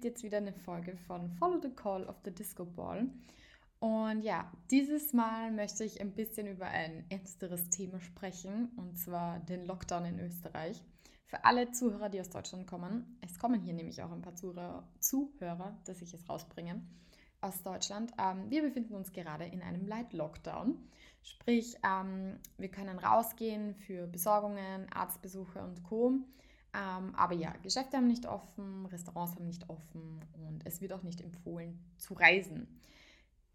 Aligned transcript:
gibt 0.00 0.04
jetzt 0.04 0.22
wieder 0.22 0.36
eine 0.36 0.52
Folge 0.52 0.96
von 1.08 1.28
Follow 1.28 1.60
the 1.60 1.70
Call 1.70 2.06
of 2.06 2.14
the 2.24 2.30
Disco 2.30 2.64
Ball. 2.64 3.08
Und 3.80 4.22
ja, 4.22 4.48
dieses 4.70 5.12
Mal 5.12 5.50
möchte 5.50 5.82
ich 5.82 6.00
ein 6.00 6.12
bisschen 6.12 6.46
über 6.46 6.66
ein 6.66 7.04
ernsteres 7.08 7.68
Thema 7.70 7.98
sprechen, 8.00 8.70
und 8.76 8.96
zwar 8.96 9.40
den 9.40 9.66
Lockdown 9.66 10.04
in 10.04 10.20
Österreich. 10.20 10.80
Für 11.26 11.44
alle 11.44 11.72
Zuhörer, 11.72 12.10
die 12.10 12.20
aus 12.20 12.30
Deutschland 12.30 12.68
kommen, 12.68 13.18
es 13.22 13.40
kommen 13.40 13.60
hier 13.60 13.74
nämlich 13.74 14.00
auch 14.00 14.12
ein 14.12 14.22
paar 14.22 14.36
Zuhörer, 14.36 14.88
Zuhörer 15.00 15.76
dass 15.84 16.00
ich 16.00 16.14
es 16.14 16.28
rausbringe, 16.28 16.80
aus 17.40 17.60
Deutschland. 17.64 18.12
Ähm, 18.18 18.48
wir 18.50 18.62
befinden 18.62 18.94
uns 18.94 19.12
gerade 19.12 19.46
in 19.46 19.62
einem 19.62 19.84
Light 19.84 20.12
Lockdown. 20.12 20.78
Sprich, 21.24 21.76
ähm, 21.84 22.38
wir 22.56 22.68
können 22.68 23.00
rausgehen 23.00 23.74
für 23.74 24.06
Besorgungen, 24.06 24.86
Arztbesuche 24.92 25.60
und 25.60 25.82
Co. 25.82 26.12
Ähm, 26.74 27.14
aber 27.14 27.34
ja, 27.34 27.52
Geschäfte 27.62 27.96
haben 27.96 28.06
nicht 28.06 28.26
offen, 28.26 28.86
Restaurants 28.86 29.34
haben 29.34 29.46
nicht 29.46 29.68
offen 29.70 30.20
und 30.34 30.66
es 30.66 30.80
wird 30.80 30.92
auch 30.92 31.02
nicht 31.02 31.20
empfohlen 31.20 31.78
zu 31.96 32.14
reisen. 32.14 32.80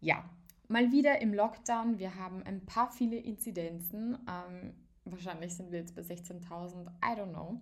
Ja, 0.00 0.28
mal 0.68 0.90
wieder 0.90 1.20
im 1.20 1.32
Lockdown. 1.32 1.98
Wir 1.98 2.16
haben 2.16 2.42
ein 2.42 2.66
paar 2.66 2.90
viele 2.90 3.16
Inzidenzen. 3.16 4.18
Ähm, 4.28 4.74
wahrscheinlich 5.04 5.54
sind 5.54 5.70
wir 5.70 5.78
jetzt 5.80 5.94
bei 5.94 6.02
16.000, 6.02 6.88
I 7.04 7.18
don't 7.18 7.30
know. 7.30 7.60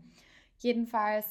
Jedenfalls, 0.58 1.26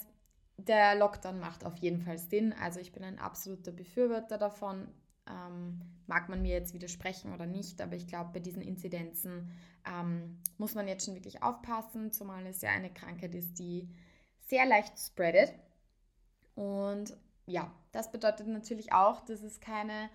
der 0.57 0.95
Lockdown 0.95 1.39
macht 1.39 1.65
auf 1.65 1.77
jeden 1.77 2.01
Fall 2.01 2.19
Sinn. 2.19 2.53
Also 2.53 2.79
ich 2.79 2.91
bin 2.91 3.03
ein 3.03 3.17
absoluter 3.17 3.71
Befürworter 3.71 4.37
davon. 4.37 4.87
Ähm, 5.27 5.81
mag 6.07 6.29
man 6.29 6.41
mir 6.41 6.51
jetzt 6.51 6.73
widersprechen 6.73 7.33
oder 7.33 7.45
nicht, 7.45 7.81
aber 7.81 7.95
ich 7.95 8.07
glaube, 8.07 8.31
bei 8.33 8.39
diesen 8.39 8.61
Inzidenzen 8.61 9.49
ähm, 9.85 10.39
muss 10.57 10.75
man 10.75 10.87
jetzt 10.87 11.05
schon 11.05 11.15
wirklich 11.15 11.41
aufpassen, 11.41 12.11
zumal 12.11 12.45
es 12.45 12.61
ja 12.61 12.69
eine 12.71 12.91
Krankheit 12.91 13.33
ist, 13.35 13.57
die 13.59 13.87
sehr 14.51 14.65
leicht 14.65 14.99
spreadet. 14.99 15.53
Und 16.55 17.17
ja, 17.45 17.73
das 17.93 18.11
bedeutet 18.11 18.47
natürlich 18.47 18.91
auch, 18.91 19.21
dass 19.21 19.41
es 19.41 19.61
keine 19.61 20.09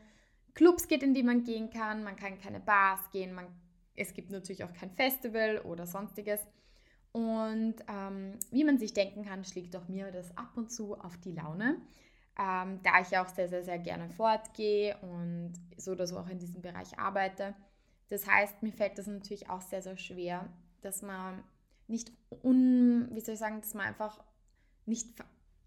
Clubs 0.55 0.89
gibt, 0.89 1.03
in 1.03 1.15
die 1.15 1.23
man 1.23 1.43
gehen 1.43 1.71
kann. 1.71 2.05
Man 2.05 2.17
kann 2.17 2.39
keine 2.39 2.61
Bars 2.61 3.01
gehen. 3.11 3.33
Man, 3.33 3.47
es 3.97 4.13
gibt 4.13 4.31
natürlich 4.31 4.63
auch 4.63 4.75
kein 4.75 4.91
Festival 4.91 5.61
oder 5.61 5.87
sonstiges. 5.87 6.47
Und 7.13 7.77
ähm, 7.89 8.39
wie 8.51 8.65
man 8.65 8.79
sich 8.79 8.93
denken 8.93 9.25
kann, 9.25 9.43
schlägt 9.43 9.75
auch 9.75 9.89
mir 9.89 10.13
das 10.13 10.37
ab 10.37 10.51
und 10.55 10.71
zu 10.71 10.95
auf 10.95 11.17
die 11.17 11.33
Laune. 11.33 11.81
Ähm, 12.39 12.81
da 12.83 13.01
ich 13.01 13.17
auch 13.17 13.29
sehr, 13.29 13.49
sehr, 13.49 13.65
sehr 13.65 13.79
gerne 13.79 14.11
fortgehe 14.11 14.99
und 14.99 15.55
so 15.79 15.93
oder 15.93 16.07
so 16.07 16.19
auch 16.19 16.29
in 16.29 16.39
diesem 16.39 16.61
Bereich 16.61 16.99
arbeite. 16.99 17.55
Das 18.11 18.27
heißt, 18.27 18.63
mir 18.63 18.73
fällt 18.73 18.99
das 18.99 19.07
natürlich 19.07 19.49
auch 19.49 19.63
sehr, 19.63 19.81
sehr 19.81 19.97
schwer, 19.97 20.47
dass 20.83 21.01
man 21.01 21.43
nicht 21.89 22.13
un, 22.43 23.09
wie 23.13 23.21
soll 23.21 23.35
ich 23.35 23.41
sagen, 23.41 23.61
dass 23.61 23.75
man 23.75 23.87
einfach 23.87 24.23
nicht 24.87 25.09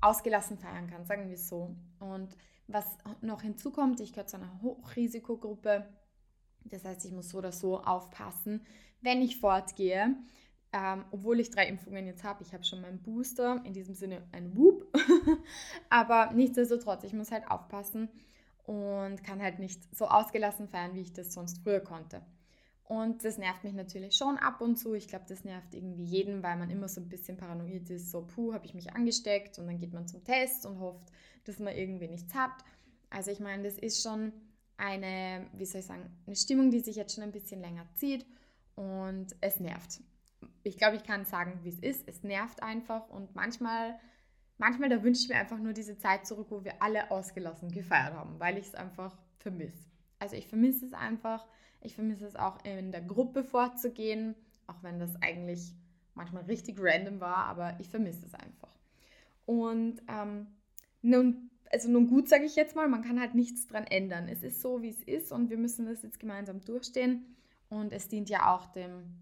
ausgelassen 0.02 0.58
feiern 0.58 0.88
kann, 0.88 1.06
sagen 1.06 1.28
wir 1.28 1.36
es 1.36 1.48
so. 1.50 1.76
Und 2.00 2.36
was 2.68 2.86
noch 3.22 3.42
hinzukommt, 3.42 4.00
ich 4.00 4.14
gehöre 4.14 4.28
zu 4.28 4.38
einer 4.38 4.62
Hochrisikogruppe. 4.62 5.88
Das 6.66 6.86
heißt, 6.86 7.06
ich 7.06 7.12
muss 7.12 7.30
so 7.30 7.40
oder 7.40 7.52
so 7.52 7.82
aufpassen, 7.82 8.66
wenn 9.02 9.22
ich 9.22 9.40
fortgehe. 9.40 10.16
Ähm, 10.72 11.04
obwohl 11.10 11.40
ich 11.40 11.50
drei 11.50 11.68
Impfungen 11.68 12.06
jetzt 12.06 12.24
habe, 12.24 12.44
ich 12.44 12.54
habe 12.54 12.64
schon 12.64 12.82
meinen 12.82 13.02
Booster, 13.02 13.60
in 13.66 13.74
diesem 13.74 13.96
Sinne 13.96 14.28
ein 14.32 14.56
Whoop. 14.56 14.86
Aber 15.90 16.32
nichtsdestotrotz, 16.32 17.04
ich 17.04 17.14
muss 17.14 17.32
halt 17.32 17.50
aufpassen 17.50 18.08
und 18.66 19.24
kann 19.24 19.42
halt 19.42 19.58
nicht 19.58 19.84
so 19.96 20.08
ausgelassen 20.08 20.68
feiern, 20.68 20.94
wie 20.94 21.02
ich 21.02 21.12
das 21.12 21.34
sonst 21.34 21.64
früher 21.64 21.80
konnte. 21.80 22.22
Und 22.90 23.24
das 23.24 23.38
nervt 23.38 23.64
mich 23.64 23.74
natürlich 23.74 24.16
schon 24.16 24.38
ab 24.38 24.62
und 24.62 24.76
zu. 24.76 24.96
Ich 24.96 25.08
glaube, 25.08 25.26
das 25.30 25.44
nervt 25.44 25.76
irgendwie 25.76 26.04
jeden, 26.04 26.42
weil 26.42 26.58
man 26.58 26.72
immer 26.72 26.88
so 26.88 27.00
ein 27.00 27.08
bisschen 27.08 27.38
paranoid 27.38 27.88
ist. 27.92 28.10
So, 28.10 28.26
puh, 28.26 28.52
habe 28.52 28.66
ich 28.66 28.74
mich 28.74 28.96
angesteckt 28.96 29.60
und 29.60 29.68
dann 29.68 29.78
geht 29.78 29.94
man 29.94 30.08
zum 30.08 30.24
Test 30.24 30.66
und 30.66 30.80
hofft, 30.80 31.12
dass 31.44 31.60
man 31.60 31.76
irgendwie 31.76 32.08
nichts 32.08 32.34
hat. 32.34 32.52
Also 33.12 33.30
ich 33.30 33.40
meine, 33.40 33.62
das 33.62 33.78
ist 33.78 34.02
schon 34.02 34.34
eine, 34.78 35.46
wie 35.54 35.66
soll 35.66 35.82
ich 35.82 35.86
sagen, 35.86 36.10
eine 36.26 36.36
Stimmung, 36.36 36.72
die 36.72 36.80
sich 36.80 36.96
jetzt 36.96 37.14
schon 37.14 37.24
ein 37.24 37.32
bisschen 37.32 37.62
länger 37.62 37.86
zieht 37.94 38.26
und 38.74 39.36
es 39.40 39.60
nervt. 39.60 40.02
Ich 40.64 40.80
glaube, 40.80 40.96
ich 40.96 41.04
kann 41.04 41.26
sagen, 41.26 41.60
wie 41.62 41.70
es 41.70 41.78
ist. 41.78 42.08
Es 42.08 42.24
nervt 42.24 42.64
einfach 42.64 43.08
und 43.10 43.36
manchmal, 43.36 44.00
manchmal, 44.58 44.90
da 44.90 45.04
wünsche 45.04 45.22
ich 45.22 45.30
mir 45.30 45.36
einfach 45.36 45.60
nur 45.60 45.74
diese 45.74 46.00
Zeit 46.00 46.26
zurück, 46.26 46.48
wo 46.50 46.64
wir 46.64 46.82
alle 46.82 47.12
ausgelassen 47.12 47.70
gefeiert 47.70 48.16
haben, 48.16 48.40
weil 48.40 48.58
ich 48.58 48.66
es 48.66 48.74
einfach 48.74 49.16
vermisse. 49.38 49.86
Also 50.18 50.36
ich 50.36 50.48
vermisse 50.48 50.88
es 50.88 50.94
einfach 50.94 51.46
ich 51.82 51.96
vermisse 51.96 52.26
es 52.26 52.36
auch 52.36 52.64
in 52.64 52.92
der 52.92 53.02
Gruppe 53.02 53.44
vorzugehen, 53.44 54.36
auch 54.68 54.82
wenn 54.82 55.00
das 55.00 55.16
eigentlich 55.22 55.74
manchmal 56.14 56.44
richtig 56.44 56.78
random 56.80 57.20
war, 57.20 57.46
aber 57.46 57.80
ich 57.80 57.90
vermisse 57.90 58.26
es 58.26 58.34
einfach. 58.34 58.70
Und 59.46 60.02
ähm, 60.08 60.48
nun, 61.02 61.50
also 61.72 61.90
nun 61.90 62.08
gut 62.08 62.28
sage 62.28 62.46
ich 62.46 62.56
jetzt 62.56 62.76
mal, 62.76 62.88
man 62.88 63.04
kann 63.04 63.20
halt 63.20 63.36
nichts 63.36 63.68
dran 63.68 63.86
ändern. 63.86 64.28
Es 64.28 64.44
ist 64.44 64.62
so, 64.62 64.82
wie 64.82 64.90
es 64.90 65.02
ist 65.02 65.32
und 65.32 65.50
wir 65.50 65.58
müssen 65.58 65.86
das 65.86 66.04
jetzt 66.04 66.20
gemeinsam 66.20 66.62
durchstehen. 66.62 67.36
Und 67.70 67.94
es 67.94 68.08
dient 68.08 68.30
ja 68.30 68.54
auch 68.54 68.68
dem, 68.68 69.16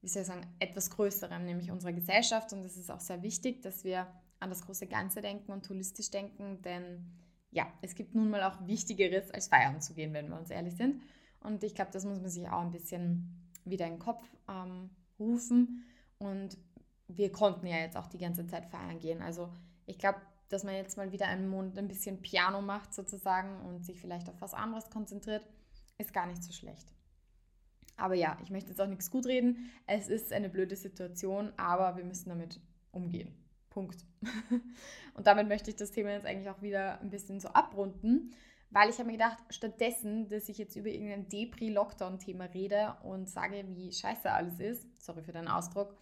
wie 0.00 0.08
soll 0.08 0.22
ich 0.22 0.28
sagen, 0.28 0.46
etwas 0.58 0.90
Größerem, 0.90 1.44
nämlich 1.44 1.70
unserer 1.70 1.92
Gesellschaft. 1.92 2.52
Und 2.52 2.64
es 2.64 2.76
ist 2.76 2.90
auch 2.90 3.00
sehr 3.00 3.22
wichtig, 3.22 3.62
dass 3.62 3.84
wir 3.84 4.06
an 4.40 4.50
das 4.50 4.62
große 4.62 4.86
Ganze 4.86 5.20
denken 5.20 5.52
und 5.52 5.68
holistisch 5.68 6.10
denken, 6.10 6.60
denn 6.62 7.04
ja, 7.50 7.66
es 7.82 7.94
gibt 7.94 8.14
nun 8.14 8.30
mal 8.30 8.42
auch 8.42 8.66
Wichtigeres, 8.66 9.30
als 9.30 9.48
feiern 9.48 9.80
zu 9.80 9.94
gehen, 9.94 10.12
wenn 10.14 10.28
wir 10.28 10.38
uns 10.38 10.50
ehrlich 10.50 10.74
sind. 10.74 11.02
Und 11.44 11.64
ich 11.64 11.74
glaube, 11.74 11.90
das 11.92 12.04
muss 12.04 12.20
man 12.20 12.30
sich 12.30 12.48
auch 12.48 12.60
ein 12.60 12.70
bisschen 12.70 13.50
wieder 13.64 13.86
in 13.86 13.94
den 13.94 13.98
Kopf 13.98 14.24
ähm, 14.48 14.90
rufen. 15.18 15.84
Und 16.18 16.56
wir 17.08 17.32
konnten 17.32 17.66
ja 17.66 17.78
jetzt 17.78 17.96
auch 17.96 18.06
die 18.06 18.18
ganze 18.18 18.46
Zeit 18.46 18.66
feiern 18.66 18.98
gehen. 18.98 19.22
Also 19.22 19.52
ich 19.86 19.98
glaube, 19.98 20.20
dass 20.48 20.64
man 20.64 20.74
jetzt 20.74 20.96
mal 20.96 21.12
wieder 21.12 21.26
einen 21.26 21.48
Monat 21.48 21.78
ein 21.78 21.88
bisschen 21.88 22.20
Piano 22.20 22.60
macht 22.60 22.94
sozusagen 22.94 23.60
und 23.62 23.84
sich 23.84 24.00
vielleicht 24.00 24.28
auf 24.28 24.40
was 24.40 24.54
anderes 24.54 24.90
konzentriert, 24.90 25.42
ist 25.98 26.12
gar 26.12 26.26
nicht 26.26 26.42
so 26.42 26.52
schlecht. 26.52 26.92
Aber 27.96 28.14
ja, 28.14 28.36
ich 28.42 28.50
möchte 28.50 28.70
jetzt 28.70 28.80
auch 28.80 28.86
nichts 28.86 29.10
gut 29.10 29.26
reden. 29.26 29.70
Es 29.86 30.08
ist 30.08 30.32
eine 30.32 30.48
blöde 30.48 30.76
Situation, 30.76 31.52
aber 31.56 31.96
wir 31.96 32.04
müssen 32.04 32.28
damit 32.28 32.60
umgehen. 32.90 33.34
Punkt. 33.70 34.04
und 35.14 35.26
damit 35.26 35.48
möchte 35.48 35.70
ich 35.70 35.76
das 35.76 35.92
Thema 35.92 36.10
jetzt 36.10 36.26
eigentlich 36.26 36.50
auch 36.50 36.62
wieder 36.62 37.00
ein 37.00 37.10
bisschen 37.10 37.40
so 37.40 37.48
abrunden 37.48 38.32
weil 38.72 38.88
ich 38.88 38.98
habe 38.98 39.06
mir 39.06 39.18
gedacht, 39.18 39.38
stattdessen, 39.50 40.28
dass 40.28 40.48
ich 40.48 40.58
jetzt 40.58 40.76
über 40.76 40.88
irgendein 40.88 41.28
Depri-Lockdown-Thema 41.28 42.44
rede 42.46 42.96
und 43.02 43.28
sage, 43.28 43.64
wie 43.68 43.92
scheiße 43.92 44.30
alles 44.30 44.58
ist, 44.60 44.88
sorry 44.98 45.22
für 45.22 45.32
den 45.32 45.48
Ausdruck, 45.48 45.94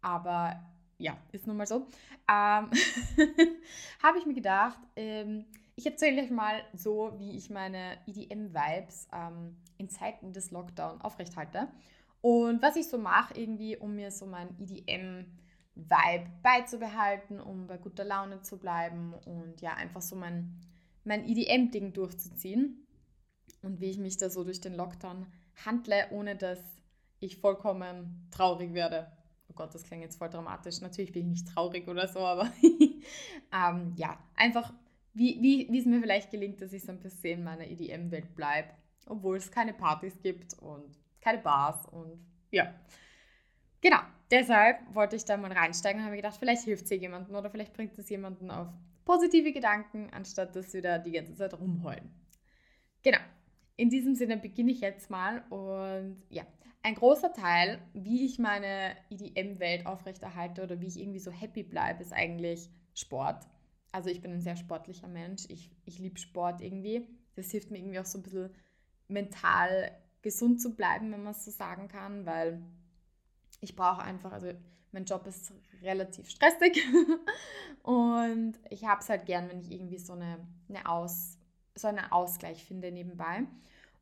aber 0.00 0.60
ja, 0.98 1.16
ist 1.32 1.46
nun 1.46 1.56
mal 1.56 1.66
so, 1.66 1.86
ähm, 2.28 2.70
habe 4.02 4.18
ich 4.18 4.26
mir 4.26 4.34
gedacht, 4.34 4.78
ähm, 4.96 5.44
ich 5.76 5.86
erzähle 5.86 6.22
euch 6.22 6.30
mal 6.30 6.62
so, 6.72 7.14
wie 7.18 7.36
ich 7.36 7.50
meine 7.50 7.98
EDM-Vibes 8.06 9.08
ähm, 9.12 9.56
in 9.76 9.88
Zeiten 9.90 10.32
des 10.32 10.50
Lockdown 10.50 11.00
aufrechthalte. 11.00 11.68
Und 12.20 12.62
was 12.62 12.76
ich 12.76 12.88
so 12.88 12.96
mache 12.96 13.34
irgendwie, 13.34 13.76
um 13.76 13.96
mir 13.96 14.10
so 14.10 14.24
mein 14.24 14.48
EDM-Vibe 14.60 16.30
beizubehalten, 16.42 17.40
um 17.40 17.66
bei 17.66 17.76
guter 17.76 18.04
Laune 18.04 18.40
zu 18.40 18.58
bleiben 18.58 19.14
und 19.26 19.60
ja, 19.60 19.74
einfach 19.74 20.00
so 20.00 20.16
mein 20.16 20.58
mein 21.04 21.28
EDM-Ding 21.28 21.92
durchzuziehen 21.92 22.86
und 23.62 23.80
wie 23.80 23.90
ich 23.90 23.98
mich 23.98 24.16
da 24.16 24.30
so 24.30 24.44
durch 24.44 24.60
den 24.60 24.74
Lockdown 24.74 25.26
handle, 25.64 26.08
ohne 26.10 26.36
dass 26.36 26.60
ich 27.20 27.36
vollkommen 27.38 28.28
traurig 28.30 28.74
werde. 28.74 29.10
Oh 29.48 29.54
Gott, 29.54 29.74
das 29.74 29.84
klingt 29.84 30.02
jetzt 30.02 30.16
voll 30.16 30.30
dramatisch. 30.30 30.80
Natürlich 30.80 31.12
bin 31.12 31.22
ich 31.22 31.42
nicht 31.42 31.54
traurig 31.54 31.86
oder 31.88 32.08
so, 32.08 32.20
aber 32.20 32.50
ähm, 33.52 33.92
ja, 33.96 34.18
einfach 34.34 34.72
wie, 35.14 35.40
wie, 35.40 35.78
es 35.78 35.86
mir 35.86 36.00
vielleicht 36.00 36.30
gelingt, 36.30 36.60
dass 36.60 36.72
ich 36.72 36.82
so 36.82 36.92
ein 36.92 37.00
bisschen 37.00 37.38
in 37.38 37.44
meiner 37.44 37.66
EDM-Welt 37.66 38.34
bleibe, 38.34 38.70
obwohl 39.06 39.36
es 39.36 39.50
keine 39.50 39.72
Partys 39.72 40.20
gibt 40.20 40.54
und 40.54 40.98
keine 41.20 41.38
Bars 41.38 41.86
und 41.86 42.18
ja. 42.50 42.74
Genau, 43.80 44.00
deshalb 44.30 44.78
wollte 44.94 45.16
ich 45.16 45.24
da 45.24 45.36
mal 45.36 45.52
reinsteigen 45.52 46.00
und 46.00 46.06
habe 46.06 46.16
gedacht, 46.16 46.36
vielleicht 46.38 46.64
hilft 46.64 46.84
es 46.84 46.90
jemandem 46.90 47.34
oder 47.36 47.50
vielleicht 47.50 47.74
bringt 47.74 47.96
es 47.98 48.08
jemanden 48.08 48.50
auf 48.50 48.68
positive 49.04 49.52
Gedanken, 49.52 50.08
anstatt 50.10 50.56
dass 50.56 50.72
wir 50.72 50.82
da 50.82 50.98
die 50.98 51.12
ganze 51.12 51.34
Zeit 51.34 51.54
rumheulen. 51.54 52.10
Genau. 53.02 53.18
In 53.76 53.90
diesem 53.90 54.14
Sinne 54.14 54.36
beginne 54.36 54.70
ich 54.70 54.80
jetzt 54.80 55.10
mal 55.10 55.44
und 55.50 56.22
ja, 56.30 56.46
ein 56.82 56.94
großer 56.94 57.32
Teil, 57.32 57.80
wie 57.92 58.24
ich 58.24 58.38
meine 58.38 58.94
EDM-Welt 59.10 59.86
aufrechterhalte 59.86 60.62
oder 60.62 60.80
wie 60.80 60.86
ich 60.86 61.00
irgendwie 61.00 61.18
so 61.18 61.30
happy 61.30 61.62
bleibe, 61.62 62.02
ist 62.02 62.12
eigentlich 62.12 62.68
Sport. 62.92 63.48
Also 63.90 64.10
ich 64.10 64.20
bin 64.20 64.32
ein 64.32 64.40
sehr 64.40 64.56
sportlicher 64.56 65.08
Mensch. 65.08 65.44
Ich, 65.48 65.70
ich 65.86 65.98
liebe 65.98 66.18
Sport 66.18 66.60
irgendwie. 66.60 67.08
Das 67.36 67.50
hilft 67.50 67.70
mir 67.70 67.78
irgendwie 67.78 67.98
auch 67.98 68.04
so 68.04 68.18
ein 68.18 68.22
bisschen 68.22 68.50
mental 69.08 69.92
gesund 70.20 70.60
zu 70.60 70.76
bleiben, 70.76 71.10
wenn 71.10 71.22
man 71.22 71.32
es 71.32 71.44
so 71.44 71.50
sagen 71.50 71.88
kann, 71.88 72.26
weil 72.26 72.62
ich 73.64 73.76
brauche 73.76 74.02
einfach, 74.02 74.32
also 74.32 74.52
mein 74.92 75.04
Job 75.04 75.26
ist 75.26 75.52
relativ 75.82 76.30
stressig 76.30 76.82
und 77.82 78.54
ich 78.70 78.84
habe 78.84 79.00
es 79.00 79.08
halt 79.08 79.26
gern, 79.26 79.48
wenn 79.48 79.60
ich 79.60 79.70
irgendwie 79.70 79.98
so, 79.98 80.12
eine, 80.12 80.38
eine 80.68 80.88
Aus, 80.88 81.38
so 81.74 81.88
einen 81.88 82.10
Ausgleich 82.10 82.64
finde 82.64 82.92
nebenbei. 82.92 83.44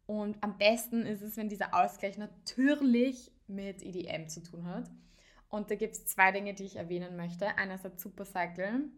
Und 0.06 0.37
am 0.43 0.59
besten 0.59 1.06
ist 1.06 1.23
es, 1.23 1.37
wenn 1.37 1.49
dieser 1.49 1.73
Ausgleich 1.75 2.19
natürlich 2.19 3.32
mit 3.47 3.82
EDM 3.82 4.29
zu 4.29 4.43
tun 4.43 4.67
hat. 4.67 4.91
Und 5.49 5.70
da 5.70 5.75
gibt 5.75 5.94
es 5.94 6.06
zwei 6.06 6.32
Dinge, 6.32 6.55
die 6.55 6.65
ich 6.65 6.76
erwähnen 6.76 7.17
möchte. 7.17 7.47
Einerseits 7.56 8.03
Supercycle. 8.03 8.91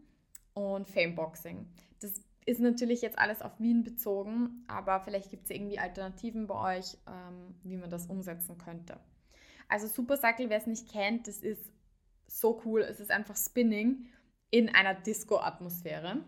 und 0.53 0.89
Fameboxing. 0.89 1.67
Das 1.99 2.21
ist 2.45 2.59
natürlich 2.59 3.01
jetzt 3.01 3.19
alles 3.19 3.41
auf 3.41 3.59
Wien 3.59 3.83
bezogen, 3.83 4.63
aber 4.67 4.99
vielleicht 5.01 5.29
gibt 5.29 5.45
es 5.45 5.49
irgendwie 5.49 5.79
Alternativen 5.79 6.47
bei 6.47 6.77
euch, 6.77 6.97
ähm, 7.07 7.55
wie 7.63 7.75
man 7.75 7.89
das 7.89 8.07
umsetzen 8.07 8.57
könnte. 8.57 8.99
Also 9.67 9.87
Supercycle, 9.87 10.49
wer 10.49 10.57
es 10.57 10.67
nicht 10.67 10.91
kennt, 10.91 11.27
das 11.27 11.39
ist 11.39 11.71
so 12.27 12.61
cool. 12.65 12.81
Es 12.81 12.99
ist 12.99 13.11
einfach 13.11 13.35
Spinning 13.35 14.07
in 14.51 14.73
einer 14.73 14.93
Disco-Atmosphäre. 14.93 16.23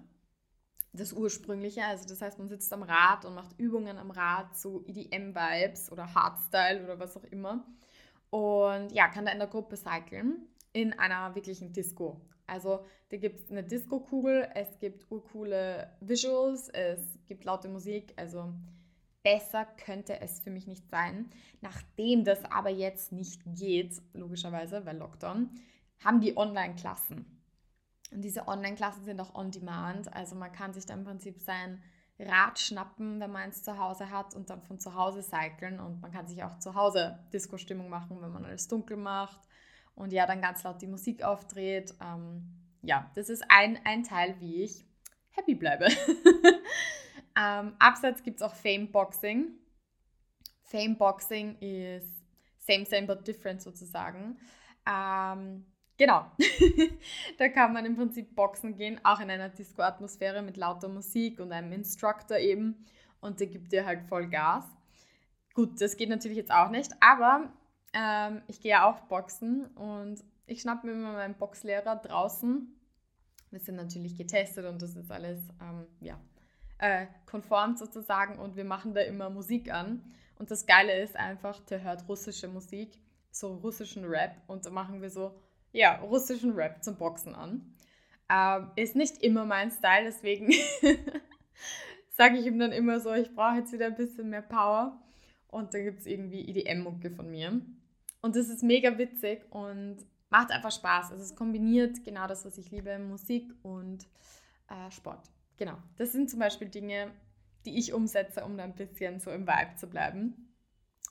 Das 0.94 1.14
ursprüngliche, 1.14 1.84
also 1.84 2.08
das 2.08 2.22
heißt, 2.22 2.40
man 2.40 2.48
sitzt 2.48 2.72
am 2.74 2.84
Rad 2.84 3.26
und 3.26 3.36
macht 3.36 3.60
Übungen 3.60 3.98
am 3.98 4.10
Rad, 4.10 4.58
so 4.58 4.84
EDM-Vibes 4.88 5.92
oder 5.92 6.14
Hardstyle 6.14 6.84
oder 6.84 7.00
was 7.00 7.16
auch 7.18 7.24
immer. 7.26 7.66
Und 8.30 8.92
ja, 8.92 9.08
kann 9.08 9.26
da 9.26 9.32
in 9.32 9.40
der 9.40 9.48
Gruppe 9.48 9.78
cyclen 9.78 10.48
in 10.74 10.94
einer 10.94 11.36
wirklichen 11.36 11.72
Disco. 11.72 12.22
Also 12.48 12.86
da 13.10 13.18
gibt 13.18 13.40
es 13.40 13.52
eine 13.52 13.64
Disco-Kugel, 13.64 14.50
es 14.56 14.80
gibt 14.80 15.10
urcoole 15.12 15.92
Visuals, 16.00 16.70
es 16.70 17.00
gibt 17.28 17.44
laute 17.44 17.68
Musik, 17.68 18.14
also 18.16 18.54
besser 19.24 19.66
könnte 19.66 20.22
es 20.22 20.40
für 20.40 20.50
mich 20.50 20.68
nicht 20.68 20.90
sein. 20.90 21.30
Nachdem 21.62 22.24
das 22.24 22.44
aber 22.46 22.70
jetzt 22.70 23.12
nicht 23.12 23.42
geht, 23.46 24.02
logischerweise, 24.14 24.86
weil 24.86 24.98
Lockdown, 24.98 25.50
haben 26.04 26.22
die 26.22 26.38
Online-Klassen. 26.38 27.26
Und 28.12 28.22
diese 28.22 28.48
Online-Klassen 28.48 29.04
sind 29.04 29.20
auch 29.20 29.36
on 29.36 29.52
demand, 29.52 30.14
also 30.14 30.36
man 30.36 30.52
kann 30.52 30.74
sich 30.74 30.86
da 30.86 30.94
im 30.94 31.04
Prinzip 31.04 31.40
sein 31.42 31.82
Rad 32.20 32.58
schnappen, 32.58 33.20
wenn 33.20 33.32
man 33.32 33.50
es 33.50 33.64
zu 33.64 33.78
Hause 33.78 34.10
hat 34.10 34.34
und 34.34 34.50
dann 34.50 34.62
von 34.64 34.80
zu 34.80 34.96
Hause 34.96 35.22
cyclen 35.22 35.80
und 35.80 36.02
man 36.02 36.12
kann 36.12 36.28
sich 36.28 36.44
auch 36.44 36.58
zu 36.58 36.74
Hause 36.74 37.20
Disco-Stimmung 37.32 37.90
machen, 37.90 38.22
wenn 38.22 38.32
man 38.32 38.46
alles 38.46 38.68
dunkel 38.68 38.98
macht 38.98 39.40
und 39.94 40.14
ja, 40.14 40.26
dann 40.26 40.42
ganz 40.42 40.64
laut 40.64 40.82
die 40.82 40.88
Musik 40.88 41.24
aufdreht. 41.24 41.94
Ähm, 42.02 42.56
ja, 42.82 43.12
das 43.16 43.30
ist 43.30 43.44
ein, 43.50 43.80
ein 43.84 44.04
Teil, 44.04 44.36
wie 44.40 44.64
ich 44.64 44.86
happy 45.32 45.56
bleibe. 45.56 45.88
ähm, 47.40 47.76
abseits 47.80 48.24
gibt 48.24 48.38
es 48.38 48.42
auch 48.42 48.56
Fame 48.56 48.92
Boxing. 48.92 49.54
Fame 50.64 50.98
Boxing 50.98 51.58
ist 51.60 52.26
same, 52.58 52.86
same, 52.86 53.08
but 53.08 53.28
different 53.28 53.62
sozusagen. 53.62 54.38
Ähm, 54.86 55.66
genau. 55.98 56.32
da 57.38 57.50
kann 57.50 57.74
man 57.74 57.86
im 57.86 57.96
Prinzip 57.96 58.36
boxen 58.36 58.76
gehen, 58.76 59.00
auch 59.04 59.20
in 59.20 59.30
einer 59.30 59.50
Disco-Atmosphäre 59.50 60.42
mit 60.42 60.58
lauter 60.58 60.90
Musik 60.90 61.40
und 61.40 61.52
einem 61.52 61.72
Instructor 61.72 62.38
eben. 62.38 62.86
Und 63.22 63.40
der 63.40 63.48
gibt 63.48 63.72
dir 63.72 63.86
halt 63.86 64.04
voll 64.04 64.28
Gas. 64.28 64.66
Gut, 65.54 65.82
das 65.82 65.98
geht 65.98 66.10
natürlich 66.10 66.38
jetzt 66.38 66.52
auch 66.52 66.70
nicht, 66.70 66.92
aber 67.00 67.52
ähm, 67.94 68.44
ich 68.48 68.62
gehe 68.62 68.72
ja 68.72 68.90
auch 68.90 69.02
boxen 69.02 69.66
und 69.76 70.24
ich 70.46 70.62
schnappe 70.62 70.86
mir 70.86 70.94
immer 70.94 71.14
meinen 71.14 71.36
Boxlehrer 71.36 71.96
draußen. 71.96 72.74
Wir 73.50 73.60
sind 73.60 73.76
natürlich 73.76 74.16
getestet 74.16 74.66
und 74.66 74.82
das 74.82 74.96
ist 74.96 75.12
alles 75.12 75.40
ähm, 75.62 75.88
ja, 76.00 76.20
äh, 76.80 77.08
konform 77.26 77.76
sozusagen 77.76 78.40
und 78.40 78.56
wir 78.56 78.66
machen 78.66 78.94
da 78.94 79.02
immer 79.02 79.30
Musik 79.30 79.72
an. 79.72 80.04
Und 80.40 80.52
das 80.52 80.66
Geile 80.66 81.02
ist 81.02 81.16
einfach, 81.16 81.60
der 81.62 81.82
hört 81.82 82.08
russische 82.08 82.48
Musik, 82.48 83.00
so 83.32 83.56
russischen 83.56 84.06
Rap 84.06 84.36
und 84.48 84.66
da 84.66 84.70
machen 84.70 85.02
wir 85.02 85.10
so, 85.10 85.40
ja, 85.72 85.96
russischen 86.00 86.54
Rap 86.54 86.84
zum 86.84 86.96
Boxen 86.96 87.36
an. 87.36 87.74
Ähm, 88.30 88.72
ist 88.76 88.96
nicht 88.96 89.24
immer 89.24 89.46
mein 89.46 89.72
Style, 89.72 90.06
deswegen 90.06 90.52
sage 92.12 92.38
ich 92.38 92.46
ihm 92.46 92.60
dann 92.60 92.72
immer 92.72 93.00
so, 93.00 93.14
ich 93.14 93.34
brauche 93.34 93.58
jetzt 93.58 93.72
wieder 93.72 93.88
ein 93.88 93.96
bisschen 93.96 94.30
mehr 94.30 94.42
Power. 94.42 95.02
Und 95.50 95.74
dann 95.74 95.84
gibt 95.84 96.00
es 96.00 96.06
irgendwie 96.06 96.48
EDM-Mucke 96.50 97.10
von 97.10 97.30
mir. 97.30 97.62
Und 98.22 98.36
das 98.36 98.50
ist 98.50 98.64
mega 98.64 98.98
witzig 98.98 99.46
und 99.50 99.98
macht 100.30 100.52
einfach 100.52 100.72
Spaß. 100.72 101.12
Also 101.12 101.24
es 101.24 101.36
kombiniert 101.36 102.04
genau 102.04 102.28
das, 102.28 102.46
was 102.46 102.58
ich 102.58 102.70
liebe, 102.72 103.00
Musik 103.00 103.54
und 103.64 104.06
äh, 104.68 104.92
Sport. 104.92 105.30
Genau. 105.58 105.78
Das 105.98 106.12
sind 106.12 106.30
zum 106.30 106.40
Beispiel 106.40 106.70
Dinge, 106.70 107.12
die 107.66 107.78
ich 107.78 107.94
umsetze, 107.94 108.46
um 108.46 108.58
da 108.58 108.64
ein 108.64 108.76
bisschen 108.76 109.20
so 109.20 109.32
im 109.32 109.48
Vibe 109.48 109.76
zu 109.76 109.88
bleiben. 109.88 110.54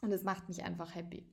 Und 0.00 0.12
es 0.12 0.24
macht 0.24 0.48
mich 0.48 0.64
einfach 0.64 0.94
happy. 0.94 1.26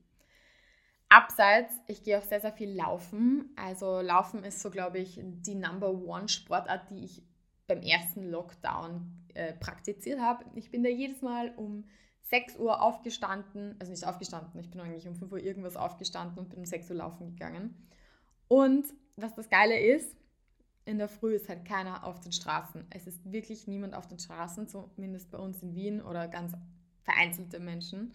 Abseits, 1.08 1.72
ich 1.86 2.02
gehe 2.02 2.18
auch 2.18 2.22
sehr, 2.22 2.40
sehr 2.40 2.52
viel 2.52 2.74
laufen. 2.74 3.52
Also 3.56 4.00
Laufen 4.00 4.42
ist 4.42 4.60
so, 4.60 4.70
glaube 4.70 4.98
ich, 4.98 5.20
die 5.22 5.54
Number 5.54 5.90
One 5.90 6.28
Sportart, 6.28 6.90
die 6.90 7.04
ich 7.04 7.22
beim 7.66 7.82
ersten 7.82 8.30
Lockdown 8.30 9.26
äh, 9.34 9.52
praktiziert 9.54 10.20
habe. 10.20 10.44
Ich 10.54 10.70
bin 10.70 10.82
da 10.82 10.90
jedes 10.90 11.22
Mal 11.22 11.52
um 11.56 11.84
6 12.30 12.56
Uhr 12.58 12.82
aufgestanden, 12.82 13.76
also 13.78 13.92
nicht 13.92 14.06
aufgestanden, 14.06 14.58
ich 14.60 14.70
bin 14.70 14.80
eigentlich 14.80 15.06
um 15.06 15.14
5 15.14 15.30
Uhr 15.30 15.38
irgendwas 15.38 15.76
aufgestanden 15.76 16.38
und 16.38 16.48
bin 16.48 16.58
um 16.58 16.64
6 16.64 16.90
Uhr 16.90 16.96
laufen 16.96 17.30
gegangen. 17.30 17.88
Und 18.48 18.86
was 19.16 19.34
das 19.34 19.48
Geile 19.48 19.78
ist, 19.78 20.16
in 20.84 20.98
der 20.98 21.08
Früh 21.08 21.34
ist 21.34 21.48
halt 21.48 21.64
keiner 21.64 22.04
auf 22.04 22.20
den 22.20 22.32
Straßen. 22.32 22.86
Es 22.90 23.06
ist 23.06 23.20
wirklich 23.30 23.66
niemand 23.66 23.94
auf 23.94 24.06
den 24.06 24.18
Straßen, 24.18 24.68
zumindest 24.68 25.30
bei 25.30 25.38
uns 25.38 25.62
in 25.62 25.74
Wien 25.74 26.02
oder 26.02 26.28
ganz 26.28 26.52
vereinzelte 27.02 27.58
Menschen. 27.58 28.14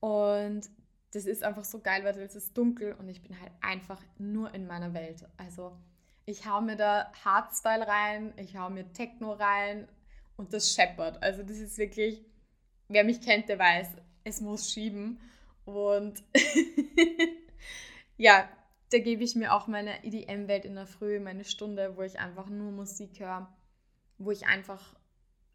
Und 0.00 0.68
das 1.12 1.26
ist 1.26 1.42
einfach 1.42 1.64
so 1.64 1.80
geil, 1.80 2.04
weil 2.04 2.18
es 2.20 2.34
ist 2.34 2.56
dunkel 2.56 2.94
und 2.94 3.08
ich 3.08 3.22
bin 3.22 3.38
halt 3.40 3.52
einfach 3.60 4.02
nur 4.18 4.54
in 4.54 4.66
meiner 4.66 4.94
Welt. 4.94 5.26
Also 5.36 5.76
ich 6.24 6.46
hau 6.46 6.60
mir 6.60 6.76
da 6.76 7.12
Hardstyle 7.24 7.86
rein, 7.86 8.32
ich 8.36 8.56
hau 8.56 8.70
mir 8.70 8.92
Techno 8.92 9.32
rein 9.32 9.88
und 10.36 10.52
das 10.52 10.72
scheppert. 10.74 11.22
Also 11.22 11.42
das 11.42 11.58
ist 11.58 11.78
wirklich 11.78 12.24
wer 12.92 13.04
mich 13.04 13.20
kennt, 13.20 13.48
der 13.48 13.58
weiß, 13.58 13.88
es 14.24 14.40
muss 14.40 14.70
schieben. 14.70 15.18
Und 15.64 16.22
ja, 18.16 18.48
da 18.92 18.98
gebe 18.98 19.24
ich 19.24 19.34
mir 19.34 19.54
auch 19.54 19.66
meine 19.66 20.04
EDM-Welt 20.04 20.64
in 20.64 20.74
der 20.74 20.86
Früh, 20.86 21.18
meine 21.18 21.44
Stunde, 21.44 21.96
wo 21.96 22.02
ich 22.02 22.18
einfach 22.18 22.48
nur 22.48 22.72
Musik 22.72 23.20
höre, 23.20 23.48
wo 24.18 24.30
ich 24.30 24.46
einfach, 24.46 24.94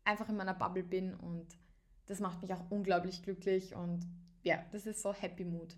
einfach 0.04 0.30
in 0.30 0.38
meiner 0.38 0.54
Bubble 0.54 0.84
bin 0.84 1.14
und 1.14 1.48
das 2.08 2.20
macht 2.20 2.42
mich 2.42 2.54
auch 2.54 2.72
unglaublich 2.72 3.22
glücklich 3.22 3.76
und 3.76 4.08
ja, 4.44 4.64
das 4.72 4.86
ist 4.86 5.02
so 5.02 5.14
Happy 5.14 5.46
Mood. 5.46 5.76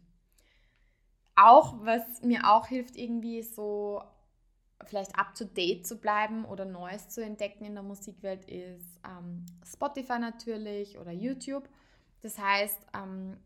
Auch, 1.35 1.83
was 1.83 2.21
mir 2.21 2.49
auch 2.49 2.67
hilft, 2.67 2.95
irgendwie 2.95 3.41
so 3.41 4.03
vielleicht 4.85 5.17
up 5.17 5.35
to 5.35 5.45
date 5.45 5.85
zu 5.85 5.97
bleiben 5.97 6.45
oder 6.45 6.65
Neues 6.65 7.09
zu 7.09 7.23
entdecken 7.23 7.65
in 7.65 7.73
der 7.73 7.83
Musikwelt, 7.83 8.45
ist 8.45 8.99
ähm, 9.05 9.45
Spotify 9.65 10.19
natürlich 10.19 10.97
oder 10.97 11.11
YouTube. 11.11 11.67
Das 12.21 12.37
heißt, 12.37 12.79
ähm, 12.93 13.37